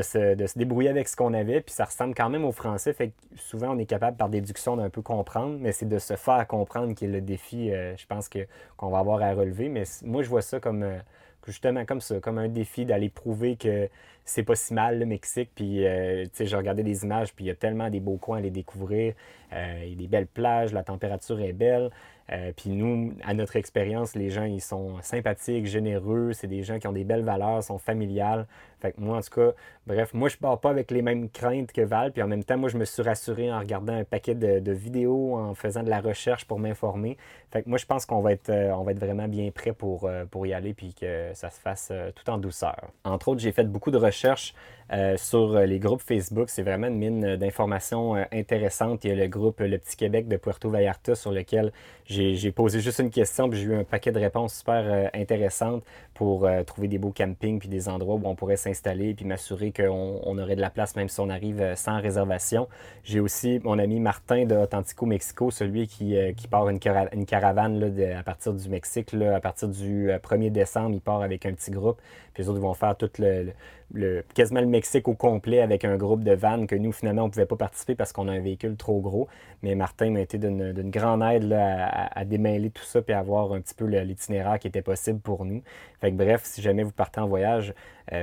se, 0.02 0.58
débrouiller 0.58 0.90
avec 0.90 1.08
ce 1.08 1.16
qu'on 1.16 1.32
avait. 1.32 1.62
Puis 1.62 1.74
ça 1.74 1.86
ressemble 1.86 2.14
quand 2.14 2.28
même 2.28 2.44
au 2.44 2.52
français. 2.52 2.92
Fait 2.92 3.08
que 3.08 3.12
souvent, 3.36 3.74
on 3.74 3.78
est 3.78 3.86
capable 3.86 4.16
par 4.16 4.28
déduction 4.28 4.76
d'un 4.76 4.90
peu 4.90 5.00
comprendre. 5.00 5.56
Mais 5.58 5.72
c'est 5.72 5.88
de 5.88 5.98
se 5.98 6.16
faire 6.16 6.46
comprendre 6.46 6.94
qui 6.94 7.06
est 7.06 7.08
le 7.08 7.22
défi, 7.22 7.72
euh, 7.72 7.96
je 7.96 8.06
pense, 8.06 8.28
qu'on 8.76 8.90
va 8.90 8.98
avoir 8.98 9.22
à 9.22 9.32
relever. 9.32 9.68
Mais 9.68 9.84
moi, 10.04 10.22
je 10.22 10.28
vois 10.28 10.42
ça 10.42 10.60
comme. 10.60 10.82
Euh, 10.82 10.98
justement 11.46 11.84
comme 11.84 12.00
ça, 12.00 12.20
comme 12.20 12.38
un 12.38 12.48
défi 12.48 12.84
d'aller 12.84 13.08
prouver 13.08 13.56
que 13.56 13.88
c'est 14.26 14.42
pas 14.42 14.56
si 14.56 14.74
mal 14.74 14.98
le 14.98 15.06
Mexique. 15.06 15.50
Puis, 15.54 15.86
euh, 15.86 16.24
tu 16.24 16.30
sais, 16.34 16.46
j'ai 16.46 16.56
regardé 16.56 16.82
des 16.82 17.04
images, 17.04 17.32
puis 17.32 17.46
il 17.46 17.48
y 17.48 17.50
a 17.50 17.54
tellement 17.54 17.88
des 17.88 18.00
beaux 18.00 18.16
coins 18.16 18.38
à 18.38 18.40
les 18.40 18.50
découvrir. 18.50 19.14
Euh, 19.52 19.82
il 19.84 19.90
y 19.90 19.92
a 19.92 19.96
des 19.96 20.08
belles 20.08 20.26
plages, 20.26 20.72
la 20.72 20.82
température 20.82 21.40
est 21.40 21.52
belle. 21.52 21.90
Euh, 22.32 22.50
puis 22.56 22.70
nous, 22.70 23.12
à 23.22 23.34
notre 23.34 23.54
expérience, 23.54 24.16
les 24.16 24.30
gens, 24.30 24.42
ils 24.42 24.60
sont 24.60 25.00
sympathiques, 25.00 25.66
généreux, 25.66 26.32
c'est 26.32 26.48
des 26.48 26.64
gens 26.64 26.80
qui 26.80 26.88
ont 26.88 26.92
des 26.92 27.04
belles 27.04 27.22
valeurs, 27.22 27.62
sont 27.62 27.78
familiales. 27.78 28.48
Fait 28.80 28.90
que 28.90 29.00
moi, 29.00 29.18
en 29.18 29.20
tout 29.20 29.40
cas, 29.40 29.52
bref, 29.86 30.12
moi, 30.12 30.28
je 30.28 30.36
pars 30.36 30.58
pas 30.58 30.70
avec 30.70 30.90
les 30.90 31.02
mêmes 31.02 31.30
craintes 31.30 31.70
que 31.70 31.82
Val. 31.82 32.10
Puis 32.10 32.22
en 32.22 32.26
même 32.26 32.42
temps, 32.42 32.58
moi, 32.58 32.68
je 32.68 32.76
me 32.76 32.84
suis 32.84 33.00
rassuré 33.00 33.52
en 33.52 33.60
regardant 33.60 33.92
un 33.92 34.02
paquet 34.02 34.34
de, 34.34 34.72
vidéos, 34.72 35.36
en 35.36 35.54
faisant 35.54 35.84
de 35.84 35.88
la 35.88 36.00
recherche 36.00 36.46
pour 36.46 36.58
m'informer. 36.58 37.16
Fait 37.52 37.62
que 37.62 37.68
moi, 37.68 37.78
je 37.78 37.86
pense 37.86 38.04
qu'on 38.04 38.20
va 38.20 38.32
être, 38.32 38.50
va 38.50 38.90
être 38.90 38.98
vraiment 38.98 39.28
bien 39.28 39.52
prêt 39.52 39.72
pour, 39.72 40.10
pour 40.32 40.46
y 40.48 40.52
aller, 40.52 40.74
puis 40.74 40.94
que 40.94 41.30
ça 41.32 41.48
se 41.48 41.60
fasse 41.60 41.92
tout 42.16 42.28
en 42.28 42.38
douceur. 42.38 42.90
Entre 43.04 43.28
autres, 43.28 43.40
j'ai 43.40 43.52
fait 43.52 43.64
beaucoup 43.64 43.92
de 43.92 43.98
recherches 43.98 44.15
recherche 44.16 44.54
euh, 44.92 45.16
sur 45.16 45.58
les 45.58 45.80
groupes 45.80 46.00
Facebook. 46.00 46.48
C'est 46.48 46.62
vraiment 46.62 46.86
une 46.86 46.98
mine 46.98 47.36
d'informations 47.36 48.14
euh, 48.14 48.22
intéressantes. 48.30 49.02
Il 49.02 49.08
y 49.08 49.12
a 49.12 49.16
le 49.16 49.26
groupe 49.26 49.58
Le 49.58 49.78
Petit 49.78 49.96
Québec 49.96 50.28
de 50.28 50.36
Puerto 50.36 50.70
Vallarta 50.70 51.16
sur 51.16 51.32
lequel 51.32 51.72
j'ai 52.04 52.52
posé 52.52 52.78
juste 52.78 53.00
une 53.00 53.10
question 53.10 53.50
puis 53.50 53.58
j'ai 53.58 53.64
eu 53.64 53.74
un 53.74 53.82
paquet 53.82 54.12
de 54.12 54.20
réponses 54.20 54.54
super 54.58 54.84
euh, 54.86 55.08
intéressantes 55.12 55.82
pour 56.14 56.48
trouver 56.64 56.86
des 56.88 56.98
beaux 56.98 57.10
campings 57.10 57.58
puis 57.58 57.68
des 57.68 57.88
endroits 57.88 58.14
où 58.14 58.22
on 58.24 58.34
pourrait 58.36 58.56
s'installer 58.56 59.12
puis 59.12 59.26
m'assurer 59.26 59.70
qu'on 59.72 60.38
aurait 60.38 60.56
de 60.56 60.60
la 60.60 60.70
place 60.70 60.96
même 60.96 61.08
si 61.08 61.20
on 61.20 61.28
arrive 61.28 61.74
sans 61.74 62.00
réservation. 62.00 62.68
J'ai 63.02 63.20
aussi 63.20 63.60
mon 63.64 63.78
ami 63.78 64.00
Martin 64.00 64.46
de 64.46 64.54
Authentico 64.54 65.04
Mexico, 65.04 65.50
celui 65.50 65.88
qui, 65.88 66.16
qui 66.34 66.48
part 66.48 66.70
une, 66.70 66.78
caravane 66.78 67.78
là, 67.78 68.18
à 68.18 68.22
partir 68.22 68.54
du 68.54 68.66
Mexique. 68.70 69.12
Là, 69.12 69.36
à 69.36 69.40
partir 69.40 69.68
du 69.68 70.08
1er 70.08 70.50
décembre, 70.50 70.94
il 70.94 71.02
part 71.02 71.20
avec 71.20 71.44
un 71.44 71.52
petit 71.52 71.70
groupe. 71.70 72.00
Puis 72.32 72.44
les 72.44 72.48
autres 72.48 72.60
vont 72.60 72.72
faire 72.72 72.96
tout 72.96 73.10
le 73.18 73.52
le, 73.92 74.24
quasiment 74.34 74.60
Mexique 74.76 75.08
au 75.08 75.14
complet 75.14 75.62
avec 75.62 75.86
un 75.86 75.96
groupe 75.96 76.22
de 76.22 76.32
vannes 76.32 76.66
que 76.66 76.74
nous, 76.74 76.92
finalement, 76.92 77.22
on 77.22 77.26
ne 77.28 77.30
pouvait 77.30 77.46
pas 77.46 77.56
participer 77.56 77.94
parce 77.94 78.12
qu'on 78.12 78.28
a 78.28 78.32
un 78.32 78.40
véhicule 78.40 78.76
trop 78.76 79.00
gros. 79.00 79.26
Mais 79.62 79.74
Martin 79.74 80.10
m'a 80.10 80.20
été 80.20 80.36
d'une 80.36 80.90
grande 80.90 81.22
aide 81.22 81.50
à, 81.50 82.24
démêler 82.26 82.68
tout 82.68 82.82
ça 82.84 83.00
et 83.08 83.12
à 83.14 83.22
voir 83.22 83.54
un 83.54 83.62
petit 83.62 83.72
peu 83.74 83.86
l'itinéraire 83.86 84.58
qui 84.58 84.68
était 84.68 84.82
possible 84.82 85.18
pour 85.18 85.46
nous. 85.46 85.62
Fait 86.02 86.10
que, 86.10 86.16
bref, 86.16 86.42
si 86.44 86.60
jamais 86.60 86.82
vous 86.82 86.92
partez 86.92 87.20
en 87.20 87.26
voyage, 87.26 87.72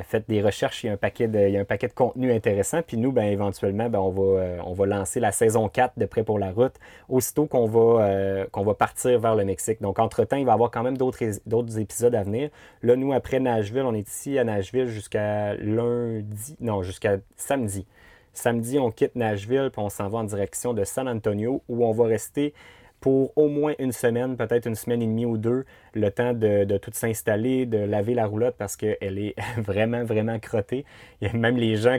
faites 0.03 0.29
des 0.29 0.41
recherches, 0.41 0.83
il 0.83 0.87
y, 0.87 0.89
a 0.89 0.93
un 0.93 0.97
paquet 0.97 1.27
de, 1.27 1.39
il 1.39 1.53
y 1.53 1.57
a 1.57 1.59
un 1.59 1.65
paquet 1.65 1.87
de 1.87 1.93
contenu 1.93 2.31
intéressant. 2.31 2.81
Puis 2.81 2.97
nous, 2.97 3.11
ben, 3.11 3.25
éventuellement, 3.25 3.89
ben, 3.89 3.99
on, 3.99 4.11
va, 4.11 4.21
euh, 4.21 4.57
on 4.65 4.73
va 4.73 4.85
lancer 4.85 5.19
la 5.19 5.31
saison 5.31 5.67
4 5.67 5.99
de 5.99 6.05
Prêt 6.05 6.23
pour 6.23 6.39
la 6.39 6.51
route 6.51 6.75
aussitôt 7.09 7.45
qu'on 7.45 7.65
va, 7.65 8.05
euh, 8.05 8.45
qu'on 8.51 8.63
va 8.63 8.73
partir 8.73 9.19
vers 9.19 9.35
le 9.35 9.43
Mexique. 9.43 9.81
Donc, 9.81 9.99
entre-temps, 9.99 10.37
il 10.37 10.45
va 10.45 10.51
y 10.51 10.53
avoir 10.53 10.71
quand 10.71 10.83
même 10.83 10.97
d'autres 10.97 11.79
épisodes 11.79 12.15
à 12.15 12.23
venir. 12.23 12.49
Là, 12.81 12.95
nous, 12.95 13.11
après 13.13 13.39
Nashville, 13.39 13.83
on 13.83 13.93
est 13.93 14.07
ici 14.07 14.39
à 14.39 14.43
Nashville 14.43 14.87
jusqu'à 14.87 15.55
lundi, 15.55 16.55
non, 16.61 16.81
jusqu'à 16.81 17.17
samedi. 17.35 17.85
Samedi, 18.31 18.79
on 18.79 18.89
quitte 18.89 19.15
Nashville, 19.15 19.69
puis 19.71 19.81
on 19.81 19.89
s'en 19.89 20.07
va 20.07 20.19
en 20.19 20.23
direction 20.23 20.73
de 20.73 20.83
San 20.85 21.07
Antonio, 21.07 21.61
où 21.67 21.85
on 21.85 21.91
va 21.91 22.05
rester 22.05 22.53
pour 23.03 23.33
au 23.35 23.49
moins 23.49 23.73
une 23.79 23.91
semaine, 23.91 24.37
peut-être 24.37 24.65
une 24.65 24.75
semaine 24.75 25.01
et 25.01 25.05
demie 25.05 25.25
ou 25.25 25.37
deux, 25.37 25.65
le 25.93 26.09
temps 26.09 26.31
de, 26.31 26.63
de 26.63 26.77
tout 26.77 26.91
s'installer, 26.93 27.65
de 27.65 27.79
laver 27.79 28.13
la 28.13 28.25
roulotte 28.25 28.55
parce 28.57 28.77
qu'elle 28.77 29.19
est 29.19 29.35
vraiment, 29.57 30.05
vraiment 30.05 30.39
crottée. 30.39 30.85
Il 31.19 31.27
y 31.27 31.29
a 31.29 31.33
même 31.33 31.57
les 31.57 31.75
gens 31.75 31.97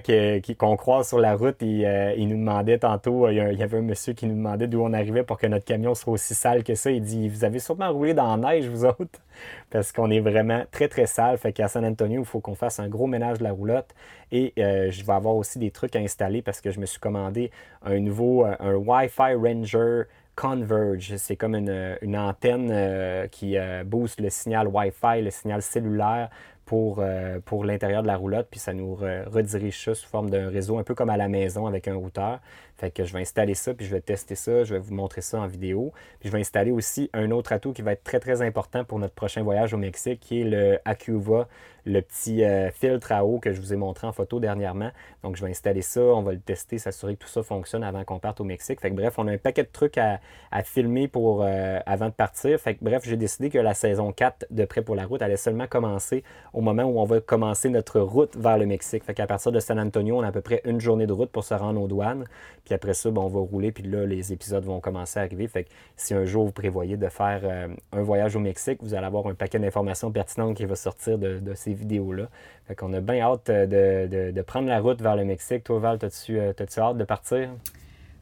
qu'on 0.58 0.76
croise 0.78 1.08
sur 1.08 1.18
la 1.18 1.36
route, 1.36 1.56
ils, 1.60 1.84
euh, 1.84 2.14
ils 2.16 2.26
nous 2.26 2.38
demandaient 2.38 2.78
tantôt, 2.78 3.28
il 3.28 3.34
y, 3.34 3.62
avait 3.62 3.76
un 3.76 3.82
monsieur 3.82 4.14
qui 4.14 4.24
nous 4.24 4.34
demandait 4.34 4.66
d'où 4.66 4.80
on 4.80 4.94
arrivait 4.94 5.24
pour 5.24 5.36
que 5.36 5.46
notre 5.46 5.66
camion 5.66 5.94
soit 5.94 6.14
aussi 6.14 6.34
sale 6.34 6.64
que 6.64 6.74
ça. 6.74 6.90
Il 6.90 7.02
dit 7.02 7.28
Vous 7.28 7.44
avez 7.44 7.58
sûrement 7.58 7.92
roulé 7.92 8.14
dans 8.14 8.34
la 8.34 8.54
neige, 8.54 8.66
vous 8.66 8.86
autres 8.86 9.20
Parce 9.70 9.92
qu'on 9.92 10.10
est 10.10 10.20
vraiment 10.20 10.62
très, 10.70 10.88
très 10.88 11.04
sale. 11.04 11.36
Fait 11.36 11.52
qu'à 11.52 11.68
San 11.68 11.84
Antonio, 11.84 12.22
il 12.22 12.26
faut 12.26 12.40
qu'on 12.40 12.54
fasse 12.54 12.80
un 12.80 12.88
gros 12.88 13.06
ménage 13.06 13.40
de 13.40 13.44
la 13.44 13.52
roulotte. 13.52 13.94
Et 14.32 14.54
euh, 14.58 14.90
je 14.90 15.04
vais 15.04 15.12
avoir 15.12 15.36
aussi 15.36 15.58
des 15.58 15.70
trucs 15.70 15.96
à 15.96 15.98
installer 15.98 16.40
parce 16.40 16.62
que 16.62 16.70
je 16.70 16.80
me 16.80 16.86
suis 16.86 16.98
commandé 16.98 17.50
un 17.84 18.00
nouveau, 18.00 18.46
un 18.46 18.74
Wi-Fi 18.74 19.34
Ranger 19.34 20.04
Converge. 20.36 21.16
C'est 21.16 21.36
comme 21.36 21.54
une, 21.54 22.16
antenne 22.16 22.70
euh, 22.72 23.26
qui 23.28 23.56
euh, 23.56 23.84
booste 23.84 24.20
le 24.20 24.30
signal 24.30 24.68
Wi-Fi, 24.68 25.22
le 25.22 25.30
signal 25.30 25.62
cellulaire 25.62 26.30
pour, 26.64 26.98
euh, 27.00 27.38
pour 27.44 27.64
l'intérieur 27.64 28.02
de 28.02 28.06
la 28.06 28.16
roulotte, 28.16 28.48
puis 28.50 28.58
ça 28.58 28.72
nous 28.72 28.94
redirige 28.94 29.84
ça 29.84 29.94
sous 29.94 30.08
forme 30.08 30.30
d'un 30.30 30.48
réseau, 30.48 30.78
un 30.78 30.82
peu 30.82 30.94
comme 30.94 31.10
à 31.10 31.16
la 31.16 31.28
maison 31.28 31.66
avec 31.66 31.88
un 31.88 31.94
routeur. 31.94 32.40
Fait 32.84 32.90
que 32.90 33.04
je 33.06 33.14
vais 33.14 33.20
installer 33.20 33.54
ça, 33.54 33.72
puis 33.72 33.86
je 33.86 33.90
vais 33.90 34.02
tester 34.02 34.34
ça, 34.34 34.62
je 34.62 34.74
vais 34.74 34.78
vous 34.78 34.92
montrer 34.92 35.22
ça 35.22 35.40
en 35.40 35.46
vidéo. 35.46 35.94
Puis 36.20 36.28
je 36.28 36.34
vais 36.34 36.40
installer 36.40 36.70
aussi 36.70 37.08
un 37.14 37.30
autre 37.30 37.52
atout 37.52 37.72
qui 37.72 37.80
va 37.80 37.92
être 37.92 38.04
très 38.04 38.20
très 38.20 38.42
important 38.42 38.84
pour 38.84 38.98
notre 38.98 39.14
prochain 39.14 39.42
voyage 39.42 39.72
au 39.72 39.78
Mexique, 39.78 40.20
qui 40.20 40.42
est 40.42 40.44
le 40.44 40.78
Acuva, 40.84 41.48
le 41.86 42.00
petit 42.00 42.44
euh, 42.44 42.70
filtre 42.70 43.12
à 43.12 43.24
eau 43.24 43.38
que 43.38 43.52
je 43.52 43.60
vous 43.60 43.72
ai 43.72 43.76
montré 43.76 44.06
en 44.06 44.12
photo 44.12 44.40
dernièrement. 44.40 44.90
Donc 45.22 45.36
je 45.36 45.44
vais 45.44 45.50
installer 45.50 45.82
ça, 45.82 46.00
on 46.00 46.22
va 46.22 46.32
le 46.32 46.40
tester, 46.40 46.78
s'assurer 46.78 47.16
que 47.16 47.24
tout 47.24 47.28
ça 47.28 47.42
fonctionne 47.42 47.82
avant 47.82 48.04
qu'on 48.04 48.18
parte 48.18 48.40
au 48.40 48.44
Mexique. 48.44 48.80
Fait 48.80 48.90
que 48.90 48.94
bref, 48.94 49.14
on 49.18 49.26
a 49.28 49.32
un 49.32 49.38
paquet 49.38 49.62
de 49.62 49.70
trucs 49.72 49.98
à, 49.98 50.20
filmer 50.62 51.08
pour 51.08 51.42
euh, 51.42 51.78
avant 51.84 52.06
de 52.06 52.12
partir. 52.12 52.58
Fait 52.60 52.74
que 52.74 52.84
bref, 52.84 53.02
j'ai 53.04 53.16
décidé 53.16 53.50
que 53.50 53.58
la 53.58 53.74
saison 53.74 54.12
4 54.12 54.46
de 54.50 54.64
Prêt 54.64 54.82
pour 54.82 54.94
la 54.94 55.04
route 55.04 55.20
allait 55.20 55.36
seulement 55.36 55.66
commencer 55.66 56.22
au 56.52 56.60
moment 56.60 56.84
où 56.84 57.00
on 57.00 57.04
va 57.04 57.20
commencer 57.20 57.68
notre 57.68 58.00
route 58.00 58.36
vers 58.36 58.56
le 58.56 58.66
Mexique. 58.66 59.04
Fait 59.04 59.14
qu'à 59.14 59.26
partir 59.26 59.52
de 59.52 59.60
San 59.60 59.78
Antonio, 59.78 60.18
on 60.18 60.22
a 60.22 60.28
à 60.28 60.32
peu 60.32 60.40
près 60.40 60.62
une 60.64 60.80
journée 60.80 61.06
de 61.06 61.12
route 61.12 61.30
pour 61.30 61.44
se 61.44 61.54
rendre 61.54 61.80
aux 61.80 61.88
douanes. 61.88 62.24
Après 62.74 62.94
ça, 62.94 63.10
ben, 63.10 63.22
on 63.22 63.28
va 63.28 63.40
rouler, 63.40 63.72
puis 63.72 63.84
là, 63.84 64.06
les 64.06 64.32
épisodes 64.32 64.64
vont 64.64 64.80
commencer 64.80 65.18
à 65.18 65.22
arriver. 65.22 65.46
Fait 65.48 65.64
que 65.64 65.70
si 65.96 66.14
un 66.14 66.24
jour 66.24 66.46
vous 66.46 66.52
prévoyez 66.52 66.96
de 66.96 67.08
faire 67.08 67.40
euh, 67.44 67.68
un 67.92 68.02
voyage 68.02 68.36
au 68.36 68.40
Mexique, 68.40 68.78
vous 68.82 68.94
allez 68.94 69.06
avoir 69.06 69.26
un 69.26 69.34
paquet 69.34 69.58
d'informations 69.58 70.10
pertinentes 70.10 70.56
qui 70.56 70.64
va 70.64 70.76
sortir 70.76 71.18
de, 71.18 71.40
ces 71.54 71.72
vidéos-là. 71.72 72.28
Fait 72.66 72.74
qu'on 72.74 72.92
a 72.92 73.00
bien 73.00 73.20
hâte 73.20 73.50
euh, 73.50 74.32
de, 74.32 74.42
prendre 74.42 74.68
la 74.68 74.80
route 74.80 75.00
vers 75.00 75.16
le 75.16 75.24
Mexique. 75.24 75.64
Toi, 75.64 75.78
Val, 75.78 75.98
as-tu 76.02 76.38
euh, 76.38 76.52
hâte 76.78 76.96
de 76.96 77.04
partir? 77.04 77.50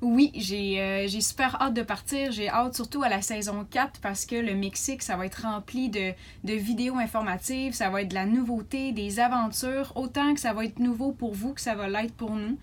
Oui, 0.00 0.32
j'ai 0.34 1.20
super 1.20 1.62
hâte 1.62 1.74
de 1.74 1.82
partir. 1.82 2.32
J'ai 2.32 2.48
hâte 2.48 2.74
surtout 2.74 3.04
à 3.04 3.08
la 3.08 3.22
saison 3.22 3.64
4 3.70 4.00
parce 4.00 4.26
que 4.26 4.34
le 4.34 4.54
Mexique, 4.54 5.02
ça 5.02 5.16
va 5.16 5.26
être 5.26 5.42
rempli 5.42 5.88
de, 5.90 6.12
de, 6.42 6.54
vidéos 6.54 6.96
informatives, 6.96 7.72
ça 7.72 7.88
va 7.88 8.02
être 8.02 8.08
de 8.08 8.14
la 8.14 8.26
nouveauté, 8.26 8.90
des 8.90 9.20
aventures, 9.20 9.92
autant 9.94 10.34
que 10.34 10.40
ça 10.40 10.52
va 10.52 10.64
être 10.64 10.80
nouveau 10.80 11.12
pour 11.12 11.34
vous 11.34 11.52
que 11.52 11.60
ça 11.60 11.76
va 11.76 11.88
l'être 11.88 12.14
pour 12.14 12.32
nous. 12.32 12.58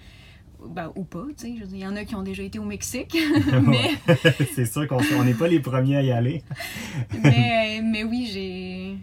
Ben, 0.67 0.91
ou 0.95 1.04
pas, 1.04 1.26
tu 1.38 1.48
sais. 1.48 1.67
Il 1.72 1.78
y 1.78 1.88
en 1.88 1.95
a 1.95 2.04
qui 2.04 2.15
ont 2.15 2.24
déjà 2.24 2.43
été 2.43 2.60
au 2.60 2.65
Mexique. 2.65 3.17
mais... 3.63 3.91
c'est 4.56 4.65
sûr 4.65 4.88
qu'on 4.88 5.24
n'est 5.24 5.34
pas 5.34 5.48
les 5.48 5.60
premiers 5.60 5.98
à 5.98 6.02
y 6.02 6.12
aller. 6.12 6.43
mais, 7.24 7.82
mais 7.82 8.04
oui, 8.04 8.30
j'ai 8.32 8.98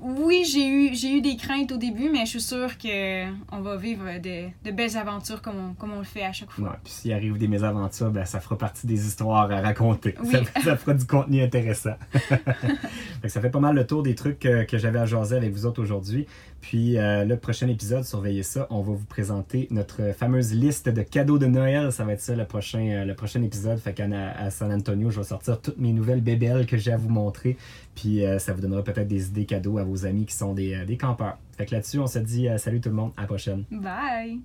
oui, 0.00 0.44
j'ai 0.50 0.66
eu, 0.66 0.94
j'ai 0.94 1.16
eu 1.16 1.20
des 1.20 1.36
craintes 1.36 1.72
au 1.72 1.76
début, 1.76 2.08
mais 2.10 2.20
je 2.20 2.30
suis 2.30 2.40
sûre 2.40 2.78
qu'on 2.78 3.60
va 3.60 3.76
vivre 3.76 4.04
de, 4.20 4.70
belles 4.70 4.96
aventures 4.96 5.42
comme 5.42 5.56
on, 5.70 5.74
comme 5.74 5.92
on, 5.92 5.98
le 5.98 6.04
fait 6.04 6.22
à 6.22 6.32
chaque 6.32 6.50
fois. 6.50 6.78
puis 6.82 6.92
s'il 6.92 7.12
arrive 7.12 7.38
des 7.38 7.48
mésaventures, 7.48 8.10
ben, 8.10 8.24
ça 8.24 8.40
fera 8.40 8.56
partie 8.56 8.86
des 8.86 9.06
histoires 9.06 9.50
à 9.50 9.60
raconter. 9.60 10.14
Ça, 10.62 10.76
fera 10.76 10.94
du 10.94 11.06
contenu 11.06 11.42
intéressant. 11.42 11.96
ça 13.26 13.40
fait 13.40 13.50
pas 13.50 13.60
mal 13.60 13.74
le 13.74 13.86
tour 13.86 14.02
des 14.02 14.14
trucs 14.14 14.38
que, 14.38 14.64
que 14.64 14.78
j'avais 14.78 14.98
à 14.98 15.06
jaser 15.06 15.36
avec 15.36 15.52
vous 15.52 15.66
autres 15.66 15.82
aujourd'hui. 15.82 16.26
Puis 16.60 16.98
euh, 16.98 17.24
le 17.24 17.36
prochain 17.36 17.68
épisode, 17.68 18.04
surveillez 18.04 18.42
ça, 18.42 18.66
on 18.70 18.82
va 18.82 18.92
vous 18.92 19.06
présenter 19.06 19.66
notre 19.70 20.12
fameuse 20.12 20.52
liste 20.52 20.88
de 20.88 21.02
cadeaux 21.02 21.38
de 21.38 21.46
Noël. 21.46 21.90
Ça 21.92 22.04
va 22.04 22.12
être 22.12 22.20
ça 22.20 22.36
le 22.36 22.44
prochain, 22.44 22.86
euh, 22.90 23.04
le 23.04 23.14
prochain 23.14 23.42
épisode. 23.42 23.78
Fait 23.78 23.94
qu'à 23.94 24.06
à 24.10 24.50
San 24.50 24.72
Antonio, 24.72 25.10
je 25.10 25.18
vais 25.18 25.26
sortir 25.26 25.60
toutes 25.60 25.78
mes 25.78 25.92
nouvelles 25.92 26.20
bébelles 26.20 26.66
que 26.66 26.76
j'ai 26.76 26.92
à 26.92 26.96
vous 26.96 27.08
montrer. 27.08 27.56
Puis 27.94 28.24
euh, 28.24 28.38
ça 28.38 28.52
vous 28.52 28.60
donnera 28.60 28.82
peut-être 28.82 29.08
des 29.08 29.28
idées 29.28 29.46
cadeaux 29.46 29.78
à 29.78 29.84
vos 29.84 30.06
amis 30.06 30.26
qui 30.26 30.34
sont 30.34 30.54
des, 30.54 30.84
des 30.84 30.96
campeurs. 30.96 31.38
Fait 31.56 31.66
que 31.66 31.74
là-dessus, 31.74 31.98
on 31.98 32.06
se 32.06 32.18
dit 32.18 32.48
salut 32.58 32.80
tout 32.80 32.90
le 32.90 32.94
monde, 32.94 33.12
à 33.16 33.22
la 33.22 33.26
prochaine. 33.26 33.64
Bye! 33.70 34.40